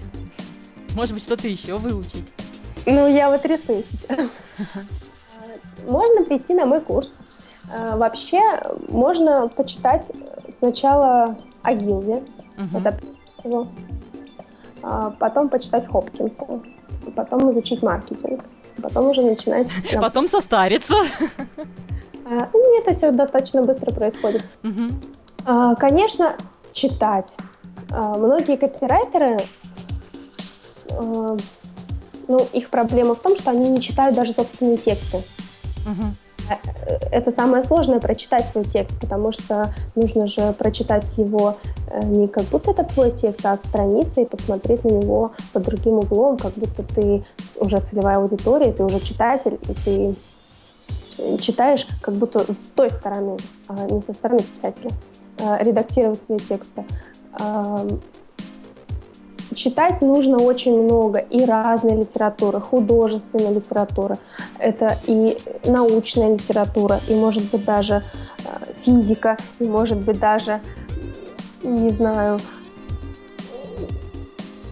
Может 0.96 1.14
быть, 1.14 1.24
что-то 1.24 1.48
еще 1.48 1.78
выучить. 1.78 2.26
Ну, 2.86 3.08
я 3.08 3.30
вот 3.30 3.46
рисую 3.46 3.84
сейчас. 3.90 4.30
Можно 5.88 6.24
прийти 6.24 6.54
на 6.54 6.66
мой 6.66 6.82
курс. 6.82 7.10
А, 7.72 7.98
вообще, 7.98 8.40
можно 8.90 9.48
почитать 9.48 10.12
сначала 10.60 11.38
о 11.62 11.74
Гилде. 11.74 12.24
Это 12.74 13.00
всего. 13.40 13.70
А, 14.84 15.12
потом 15.12 15.50
почитать 15.50 15.88
Хопкинса. 15.88 16.46
Потом 17.16 17.52
изучить 17.54 17.82
маркетинг. 17.82 18.44
Потом 18.82 19.10
уже 19.10 19.22
начинать... 19.22 19.68
Потом 20.02 20.28
состариться. 20.28 20.96
А, 22.26 22.50
это 22.80 22.94
все 22.94 23.12
достаточно 23.12 23.64
быстро 23.64 23.92
происходит. 23.92 24.46
Угу. 24.64 25.76
Конечно, 25.78 26.38
читать. 26.72 27.36
А, 27.92 28.18
многие 28.18 28.56
копирайтеры, 28.56 29.46
а, 30.92 31.36
ну, 32.28 32.40
их 32.54 32.70
проблема 32.70 33.14
в 33.14 33.20
том, 33.20 33.36
что 33.36 33.52
они 33.52 33.70
не 33.70 33.82
читают 33.82 34.16
даже 34.16 34.34
собственные 34.34 34.78
тексты. 34.78 35.18
Угу. 35.18 36.08
Это 37.12 37.32
самое 37.32 37.64
сложное 37.64 38.00
прочитать 38.00 38.46
свой 38.52 38.66
текст, 38.66 39.00
потому 39.00 39.32
что 39.32 39.74
нужно 39.96 40.28
же 40.28 40.54
прочитать 40.54 41.06
его 41.18 41.56
э, 41.90 42.06
не 42.06 42.28
как 42.28 42.44
будто 42.46 42.72
это 42.72 42.84
твой 42.84 43.12
текст, 43.12 43.46
а 43.46 43.54
от 43.54 43.66
страницы 43.66 44.24
и 44.24 44.26
посмотреть 44.26 44.84
на 44.84 44.90
него 44.90 45.32
под 45.54 45.64
другим 45.64 46.00
углом, 46.00 46.38
как 46.38 46.54
будто 46.54 46.84
ты 46.84 47.24
уже 47.58 47.78
целевая 47.78 48.18
аудитория, 48.18 48.74
ты 48.74 48.84
уже 48.84 49.00
читатель, 49.00 49.58
и 49.70 49.74
ты 49.86 51.38
читаешь 51.40 51.88
как 52.02 52.16
будто 52.16 52.40
с 52.40 52.72
той 52.76 52.90
стороны, 52.90 53.38
а 53.70 53.86
не 53.90 54.02
со 54.02 54.14
стороны 54.14 54.42
писателя, 54.42 54.90
а, 55.40 55.62
редактировать 55.64 56.22
свои 56.24 56.40
тексты. 56.40 56.86
Читать 59.56 60.02
нужно 60.02 60.38
очень 60.38 60.84
много 60.84 61.20
и 61.20 61.46
разной 61.46 61.98
литературы, 61.98 62.60
художественной 62.60 63.54
литературы, 63.54 64.18
это 64.60 64.98
и 65.08 65.38
научная 65.66 66.34
литература, 66.34 67.00
и 67.08 67.16
может 67.16 67.44
быть 67.52 67.66
даже 67.66 68.02
физика, 68.82 69.38
и 69.60 69.66
может 69.66 69.98
быть 69.98 70.20
даже, 70.20 70.60
не 71.64 71.90
знаю, 71.90 72.40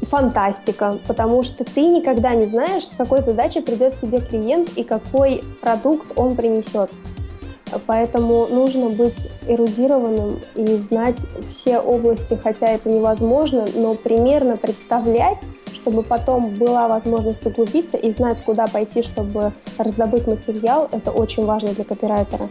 фантастика, 0.10 0.98
потому 1.08 1.44
что 1.44 1.64
ты 1.64 1.84
никогда 1.84 2.36
не 2.36 2.46
знаешь, 2.46 2.86
с 2.86 2.96
какой 2.98 3.22
задачей 3.22 3.62
придет 3.62 3.96
тебе 4.02 4.18
клиент 4.18 4.70
и 4.76 4.84
какой 4.84 5.42
продукт 5.62 6.12
он 6.18 6.36
принесет. 6.36 6.92
Поэтому 7.86 8.48
нужно 8.48 8.90
быть 8.90 9.16
эрудированным 9.48 10.40
и 10.56 10.66
знать 10.90 11.24
все 11.50 11.80
области, 11.80 12.38
хотя 12.42 12.68
это 12.68 12.90
невозможно, 12.90 13.66
но 13.76 13.94
примерно 13.94 14.58
представлять, 14.58 15.38
чтобы 15.74 16.04
потом 16.04 16.50
была 16.58 16.88
возможность 16.88 17.46
углубиться 17.46 17.98
и 17.98 18.12
знать, 18.12 18.44
куда 18.44 18.68
пойти, 18.68 19.02
чтобы 19.02 19.52
раздобыть 19.78 20.28
материал, 20.28 20.88
это 20.92 21.12
очень 21.12 21.46
важно 21.46 21.74
для 21.74 21.84
копирайтера. 21.84 22.48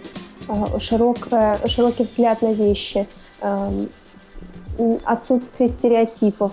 А, 0.48 0.78
широкое, 0.80 1.58
широкий 1.66 2.04
взгляд 2.04 2.42
на 2.42 2.52
вещи, 2.52 3.06
эм, 3.40 3.88
отсутствие 5.04 5.68
стереотипов, 5.68 6.52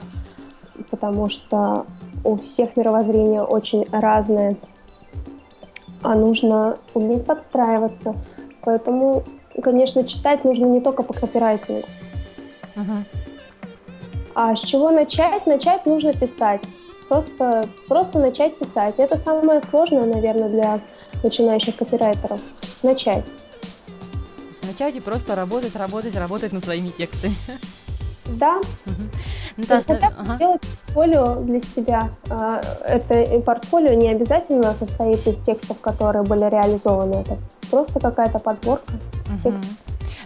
потому 0.91 1.29
что 1.29 1.85
у 2.23 2.37
всех 2.37 2.75
мировоззрение 2.75 3.41
очень 3.41 3.87
разное, 3.91 4.57
а 6.03 6.15
нужно 6.15 6.77
уметь 6.93 7.25
подстраиваться. 7.25 8.15
Поэтому, 8.67 9.23
конечно, 9.63 10.03
читать 10.03 10.43
нужно 10.43 10.65
не 10.65 10.81
только 10.81 11.01
по 11.01 11.13
копирайтингу. 11.13 11.87
Uh-huh. 12.75 13.03
А 14.35 14.53
с 14.57 14.59
чего 14.59 14.91
начать? 14.91 15.47
Начать 15.47 15.85
нужно 15.85 16.11
писать. 16.11 16.59
Просто, 17.07 17.69
просто 17.87 18.19
начать 18.19 18.59
писать. 18.59 18.95
Это 18.97 19.17
самое 19.17 19.61
сложное, 19.61 20.05
наверное, 20.05 20.49
для 20.49 20.79
начинающих 21.23 21.77
копирайтеров. 21.77 22.41
Начать. 22.83 23.23
Начать 24.63 24.95
и 24.97 24.99
просто 24.99 25.35
работать, 25.35 25.77
работать, 25.77 26.17
работать 26.17 26.51
над 26.51 26.61
своими 26.61 26.89
текстами. 26.89 27.35
Да. 28.25 28.59
Наташа, 29.55 29.85
ну, 29.87 29.95
хотя 29.95 30.07
ага. 30.17 30.35
сделать 30.35 30.61
портфолио 30.61 31.35
для 31.39 31.61
себя. 31.61 32.09
А, 32.29 32.61
это 32.85 33.39
портфолио 33.39 33.93
не 33.93 34.09
обязательно 34.09 34.75
состоит 34.77 35.25
из 35.25 35.41
текстов, 35.45 35.79
которые 35.79 36.23
были 36.23 36.49
реализованы. 36.49 37.21
Это 37.21 37.37
просто 37.69 37.99
какая-то 37.99 38.39
подборка 38.39 38.93
угу. 39.29 39.53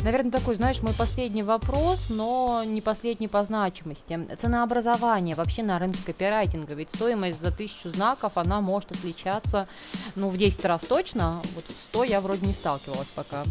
Наверное, 0.04 0.32
такой, 0.32 0.56
знаешь, 0.56 0.82
мой 0.82 0.94
последний 0.94 1.44
вопрос, 1.44 2.08
но 2.10 2.64
не 2.66 2.82
последний 2.82 3.28
по 3.28 3.44
значимости. 3.44 4.20
Ценообразование 4.42 5.36
вообще 5.36 5.62
на 5.62 5.78
рынке 5.78 6.00
копирайтинга, 6.04 6.74
ведь 6.74 6.90
стоимость 6.90 7.42
за 7.42 7.52
тысячу 7.52 7.90
знаков, 7.90 8.32
она 8.36 8.62
может 8.62 8.92
отличаться, 8.92 9.68
ну, 10.16 10.30
в 10.30 10.38
10 10.38 10.66
раз 10.66 10.82
точно, 10.88 11.40
вот 11.54 11.66
в 11.66 11.90
100 11.90 12.04
я 12.06 12.20
вроде 12.20 12.48
не 12.48 12.54
сталкивалась 12.54 13.10
пока. 13.14 13.44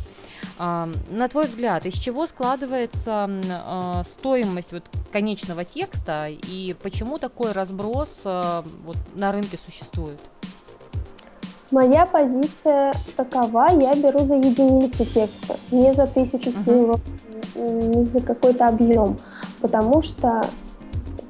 На 0.59 1.29
твой 1.29 1.47
взгляд, 1.47 1.87
из 1.87 1.95
чего 1.95 2.27
складывается 2.27 3.31
а, 3.51 4.05
стоимость 4.19 4.73
вот 4.73 4.85
конечного 5.11 5.65
текста 5.65 6.29
и 6.29 6.75
почему 6.83 7.19
такой 7.19 7.53
разброс 7.53 8.23
а, 8.25 8.63
вот, 8.85 8.97
на 9.15 9.33
рынке 9.33 9.59
существует? 9.67 10.21
Моя 11.73 12.05
позиция 12.05 12.93
такова, 13.17 13.69
я 13.71 13.95
беру 13.95 14.19
за 14.27 14.35
единицу 14.35 15.05
текста, 15.05 15.55
не 15.71 15.93
за 15.95 16.07
тысячу 16.09 16.51
символов, 16.51 17.01
uh-huh. 17.55 17.97
не 17.97 18.05
за 18.07 18.21
какой-то 18.21 18.67
объем, 18.67 19.17
потому 19.61 20.03
что 20.03 20.43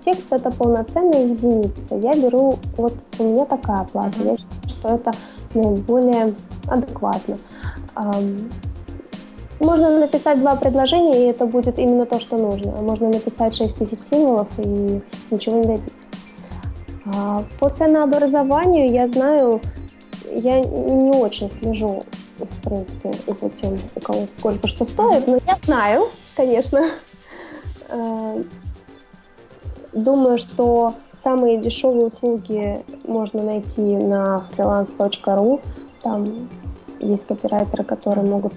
текст 0.02 0.26
это 0.30 0.50
полноценная 0.50 1.26
единица. 1.26 1.96
Я 1.96 2.12
беру, 2.12 2.58
вот 2.78 2.94
у 3.18 3.24
меня 3.24 3.44
такая 3.44 3.84
плата, 3.84 4.18
uh-huh. 4.18 4.30
я 4.30 4.36
считаю, 4.38 4.68
что 4.68 4.88
это 4.94 5.12
наиболее 5.54 6.34
адекватно. 6.68 7.36
Можно 9.60 10.00
написать 10.00 10.38
два 10.38 10.56
предложения, 10.56 11.26
и 11.26 11.30
это 11.30 11.44
будет 11.44 11.78
именно 11.78 12.06
то, 12.06 12.18
что 12.18 12.38
нужно. 12.38 12.72
Можно 12.80 13.08
написать 13.08 13.54
6 13.54 13.76
тысяч 13.76 14.00
символов, 14.00 14.48
и 14.56 15.02
ничего 15.30 15.56
не 15.56 15.64
добиться. 15.64 15.96
А 17.14 17.42
по 17.58 17.68
ценообразованию 17.68 18.90
я 18.90 19.06
знаю, 19.06 19.60
я 20.32 20.60
не 20.60 21.10
очень 21.10 21.50
слежу, 21.60 22.04
в 22.38 22.62
принципе, 22.62 23.12
за 23.26 23.50
тем, 23.50 23.76
у 23.96 24.00
кого 24.00 24.26
сколько 24.38 24.68
что 24.68 24.84
стоит, 24.84 25.26
но 25.26 25.38
я 25.46 25.56
знаю, 25.64 26.04
конечно. 26.36 26.90
А, 27.88 28.38
думаю, 29.92 30.38
что 30.38 30.94
самые 31.22 31.58
дешевые 31.58 32.06
услуги 32.06 32.84
можно 33.06 33.42
найти 33.42 33.80
на 33.80 34.48
freelance.ru. 34.56 35.60
Там 36.02 36.48
есть 37.00 37.26
копирайтеры, 37.26 37.84
которые 37.84 38.26
могут 38.26 38.52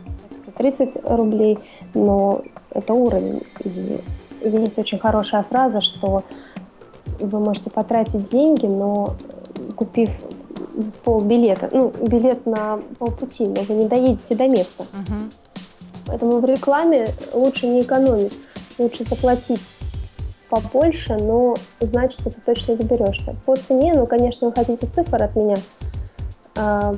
30 0.57 1.03
рублей, 1.03 1.59
но 1.93 2.41
это 2.69 2.93
уровень. 2.93 3.41
И 3.63 4.49
есть 4.49 4.77
очень 4.77 4.99
хорошая 4.99 5.43
фраза, 5.43 5.81
что 5.81 6.23
вы 7.19 7.39
можете 7.39 7.69
потратить 7.69 8.29
деньги, 8.29 8.65
но 8.65 9.15
купив 9.75 10.09
полбилета, 11.03 11.69
ну, 11.71 11.93
билет 12.07 12.45
на 12.45 12.79
полпути, 12.99 13.45
но 13.45 13.61
вы 13.63 13.75
не 13.75 13.87
доедете 13.87 14.35
до 14.35 14.47
места. 14.47 14.83
Угу. 14.83 15.19
Поэтому 16.07 16.39
в 16.39 16.45
рекламе 16.45 17.07
лучше 17.33 17.67
не 17.67 17.81
экономить, 17.81 18.33
лучше 18.77 19.03
заплатить 19.05 19.61
побольше, 20.49 21.15
но 21.15 21.55
знать, 21.79 22.13
что 22.13 22.29
ты 22.29 22.39
точно 22.41 22.75
доберешься. 22.75 23.35
По 23.45 23.55
цене, 23.55 23.93
ну, 23.95 24.05
конечно, 24.05 24.47
вы 24.47 24.53
хотите 24.53 24.87
цифр 24.87 25.23
от 25.23 25.35
меня. 25.35 25.55
А... 26.55 26.93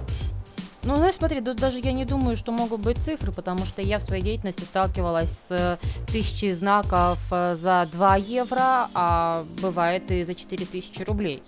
Ну, 0.84 0.96
знаешь, 0.96 1.16
смотри, 1.16 1.42
тут 1.42 1.58
даже 1.58 1.80
я 1.80 1.94
не 1.94 2.06
думаю, 2.06 2.36
что 2.38 2.52
могут 2.52 2.82
быть 2.82 2.98
цифры, 2.98 3.32
потому 3.32 3.66
что 3.66 3.82
я 3.82 3.98
в 4.00 4.04
своей 4.04 4.22
деятельности 4.22 4.62
сталкивалась 4.62 5.32
с 5.32 5.52
э, 5.52 5.78
тысячей 6.06 6.54
знаков 6.54 7.18
э, 7.32 7.56
за 7.60 7.88
2 7.92 8.16
евро, 8.18 8.88
а 8.94 9.46
бывает 9.62 10.12
и 10.12 10.24
за 10.24 10.36
4000 10.36 11.04
рублей. 11.04 11.42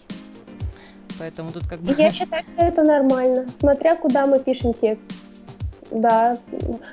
Поэтому 1.20 1.52
тут 1.52 1.68
как 1.68 1.80
бы... 1.80 1.94
Я 1.98 2.12
считаю, 2.12 2.44
что 2.44 2.66
это 2.66 2.84
нормально, 2.84 3.46
смотря 3.60 3.96
куда 3.96 4.28
мы 4.28 4.40
пишем 4.40 4.74
текст. 4.74 5.02
Да, 5.92 6.38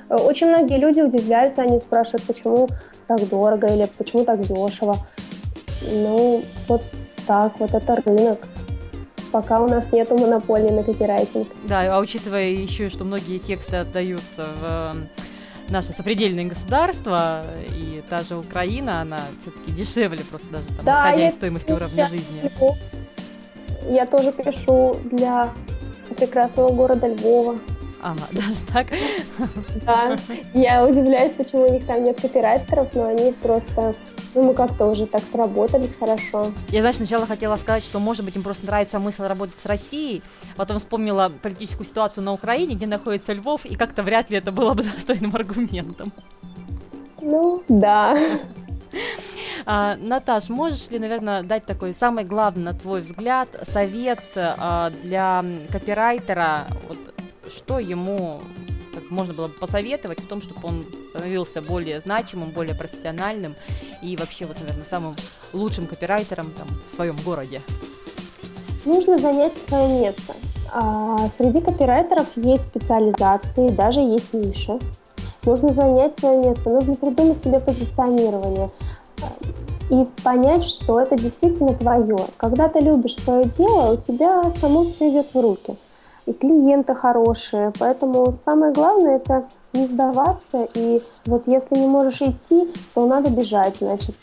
очень 0.09 0.47
многие 0.47 0.77
люди 0.77 1.01
удивляются, 1.01 1.61
они 1.61 1.79
спрашивают, 1.79 2.23
почему 2.23 2.67
так 3.07 3.27
дорого 3.27 3.67
или 3.67 3.89
почему 3.97 4.23
так 4.23 4.41
дешево. 4.41 4.95
Ну, 5.91 6.41
вот 6.67 6.81
так, 7.27 7.59
вот 7.59 7.73
это 7.73 8.01
рынок. 8.05 8.39
Пока 9.31 9.59
у 9.59 9.67
нас 9.67 9.83
нету 9.91 10.17
монополии 10.17 10.69
на 10.69 10.83
копирайтинг. 10.83 11.47
Да, 11.67 11.93
а 11.93 11.99
учитывая 11.99 12.49
еще, 12.49 12.89
что 12.89 13.03
многие 13.03 13.37
тексты 13.37 13.77
отдаются 13.77 14.45
в 14.61 14.63
эм, 14.63 15.07
наше 15.69 15.91
сопредельное 15.91 16.45
государство, 16.45 17.43
и 17.67 18.01
та 18.09 18.23
же 18.23 18.37
Украина, 18.37 19.01
она 19.01 19.19
все-таки 19.41 19.71
дешевле 19.71 20.23
просто 20.23 20.47
даже 20.51 20.67
там, 20.67 20.85
да, 20.85 21.09
исходя 21.09 21.29
из 21.29 21.35
стоимости 21.35 21.71
уровня 21.71 22.07
жизни. 22.07 22.49
Я 23.89 24.05
тоже 24.05 24.31
пишу 24.31 24.95
для 25.11 25.49
прекрасного 26.15 26.71
города 26.71 27.07
Львова. 27.07 27.57
Ага, 28.01 28.21
даже 28.31 28.55
так? 28.71 28.87
Да. 29.85 30.17
Я 30.53 30.85
удивляюсь, 30.85 31.33
почему 31.33 31.67
у 31.67 31.71
них 31.71 31.85
там 31.85 32.03
нет 32.03 32.21
копирайтеров, 32.21 32.93
но 32.93 33.05
они 33.05 33.31
просто 33.41 33.93
ну, 34.35 34.43
мы 34.43 34.53
как-то 34.53 34.87
уже 34.87 35.07
так 35.07 35.23
сработались 35.31 35.95
хорошо. 35.97 36.51
Я, 36.69 36.81
знаешь, 36.81 36.97
сначала 36.97 37.25
хотела 37.25 37.55
сказать, 37.55 37.83
что, 37.83 37.99
может 37.99 38.25
быть, 38.25 38.35
им 38.35 38.43
просто 38.43 38.65
нравится 38.65 38.99
мысль 38.99 39.23
работать 39.23 39.57
с 39.57 39.65
Россией, 39.65 40.21
потом 40.57 40.79
вспомнила 40.79 41.31
политическую 41.41 41.87
ситуацию 41.87 42.23
на 42.25 42.33
Украине, 42.33 42.75
где 42.75 42.85
находится 42.85 43.31
Львов, 43.31 43.65
и 43.65 43.75
как-то 43.75 44.03
вряд 44.03 44.29
ли 44.29 44.37
это 44.37 44.51
было 44.51 44.73
бы 44.73 44.83
достойным 44.95 45.33
аргументом. 45.33 46.11
Ну, 47.21 47.63
да. 47.69 48.39
А, 49.65 49.95
Наташ, 49.95 50.49
можешь 50.49 50.89
ли, 50.91 50.99
наверное, 50.99 51.41
дать 51.41 51.65
такой 51.65 51.93
самый 51.93 52.23
главный, 52.23 52.63
на 52.65 52.73
твой 52.73 53.01
взгляд, 53.01 53.49
совет 53.63 54.21
а, 54.35 54.91
для 55.03 55.43
копирайтера, 55.71 56.65
вот, 56.87 56.97
что 57.51 57.79
ему 57.79 58.41
как 58.93 59.09
можно 59.09 59.33
было 59.33 59.47
бы 59.47 59.53
посоветовать 59.53 60.19
в 60.19 60.27
том, 60.27 60.41
чтобы 60.41 60.59
он 60.63 60.83
становился 61.09 61.61
более 61.61 61.99
значимым, 61.99 62.51
более 62.51 62.75
профессиональным 62.75 63.55
и 64.01 64.15
вообще, 64.15 64.45
вот, 64.45 64.57
наверное, 64.59 64.85
самым 64.89 65.15
лучшим 65.51 65.87
копирайтером 65.87 66.45
там, 66.51 66.67
в 66.89 66.95
своем 66.95 67.15
городе? 67.25 67.61
Нужно 68.85 69.17
занять 69.17 69.53
свое 69.67 70.01
место. 70.01 70.33
А, 70.71 71.29
среди 71.37 71.59
копирайтеров 71.59 72.27
есть 72.35 72.67
специализации, 72.67 73.69
даже 73.69 73.99
есть 73.99 74.31
ниши. 74.33 74.77
Нужно 75.43 75.73
занять 75.73 76.17
свое 76.19 76.37
место, 76.37 76.69
нужно 76.69 76.95
придумать 76.95 77.43
себе 77.43 77.59
позиционирование 77.59 78.69
и 79.89 80.05
понять, 80.23 80.63
что 80.63 80.99
это 80.99 81.15
действительно 81.15 81.73
твое. 81.73 82.17
Когда 82.37 82.67
ты 82.67 82.79
любишь 82.79 83.15
свое 83.23 83.43
дело, 83.45 83.93
у 83.93 83.97
тебя 83.97 84.43
само 84.59 84.83
все 84.83 85.09
идет 85.09 85.27
в 85.33 85.39
руки. 85.39 85.75
И 86.25 86.33
клиенты 86.33 86.95
хорошие. 86.95 87.71
Поэтому 87.77 88.37
самое 88.43 88.73
главное 88.73 89.17
это 89.17 89.45
не 89.73 89.85
сдаваться. 89.85 90.67
И 90.73 91.01
вот 91.25 91.43
если 91.45 91.75
не 91.77 91.87
можешь 91.87 92.21
идти, 92.21 92.73
то 92.95 93.05
надо 93.05 93.29
бежать, 93.29 93.77
значит. 93.79 94.15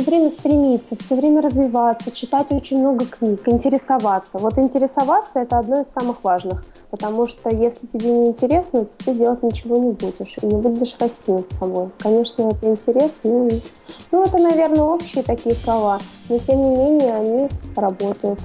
Все 0.00 0.10
время 0.12 0.30
стремиться, 0.30 0.96
все 0.98 1.14
время 1.14 1.42
развиваться, 1.42 2.10
читать 2.10 2.50
очень 2.52 2.80
много 2.80 3.04
книг, 3.04 3.42
интересоваться. 3.46 4.38
Вот 4.38 4.56
интересоваться 4.56 5.40
это 5.40 5.58
одно 5.58 5.82
из 5.82 5.88
самых 5.92 6.24
важных. 6.24 6.64
Потому 6.90 7.26
что 7.26 7.54
если 7.54 7.86
тебе 7.86 8.10
не 8.10 8.28
интересно, 8.28 8.86
ты 9.04 9.14
делать 9.14 9.42
ничего 9.42 9.76
не 9.76 9.90
будешь 9.90 10.38
и 10.40 10.46
не 10.46 10.56
будешь 10.56 10.96
расти 10.98 11.32
над 11.32 11.52
собой. 11.52 11.90
Конечно, 11.98 12.48
это 12.48 12.66
интерес, 12.66 13.12
ну, 13.24 13.50
ну 14.10 14.22
это, 14.22 14.38
наверное, 14.38 14.84
общие 14.84 15.22
такие 15.22 15.54
слова, 15.54 15.98
но 16.30 16.38
тем 16.38 16.56
не 16.56 16.76
менее 16.76 17.14
они 17.14 17.48
работают. 17.76 18.40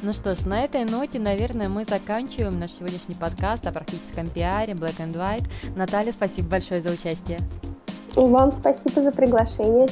Ну 0.00 0.14
что 0.14 0.34
ж, 0.34 0.46
на 0.46 0.62
этой 0.62 0.86
ноте, 0.86 1.18
наверное, 1.18 1.68
мы 1.68 1.84
заканчиваем 1.84 2.58
наш 2.58 2.70
сегодняшний 2.70 3.14
подкаст 3.14 3.66
о 3.66 3.72
практическом 3.72 4.30
пиаре 4.30 4.72
Black 4.72 4.96
and 5.00 5.12
White. 5.12 5.44
Наталья, 5.76 6.12
спасибо 6.12 6.48
большое 6.48 6.80
за 6.80 6.88
участие. 6.88 7.40
И 8.16 8.20
вам 8.20 8.52
спасибо 8.52 9.02
за 9.02 9.12
приглашение. 9.12 9.88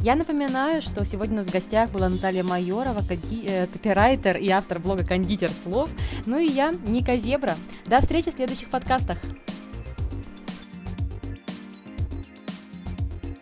Я 0.00 0.14
напоминаю, 0.16 0.82
что 0.82 1.04
сегодня 1.04 1.34
у 1.34 1.36
нас 1.38 1.46
в 1.46 1.52
гостях 1.52 1.90
была 1.90 2.08
Наталья 2.08 2.42
Майорова, 2.42 3.00
э, 3.10 3.66
копирайтер 3.66 4.36
и 4.36 4.48
автор 4.48 4.78
блога 4.78 5.04
«Кондитер 5.04 5.50
слов». 5.64 5.90
Ну 6.26 6.38
и 6.38 6.46
я, 6.46 6.72
Ника 6.86 7.16
Зебра. 7.16 7.54
До 7.86 7.98
встречи 7.98 8.30
в 8.30 8.34
следующих 8.34 8.70
подкастах. 8.70 9.18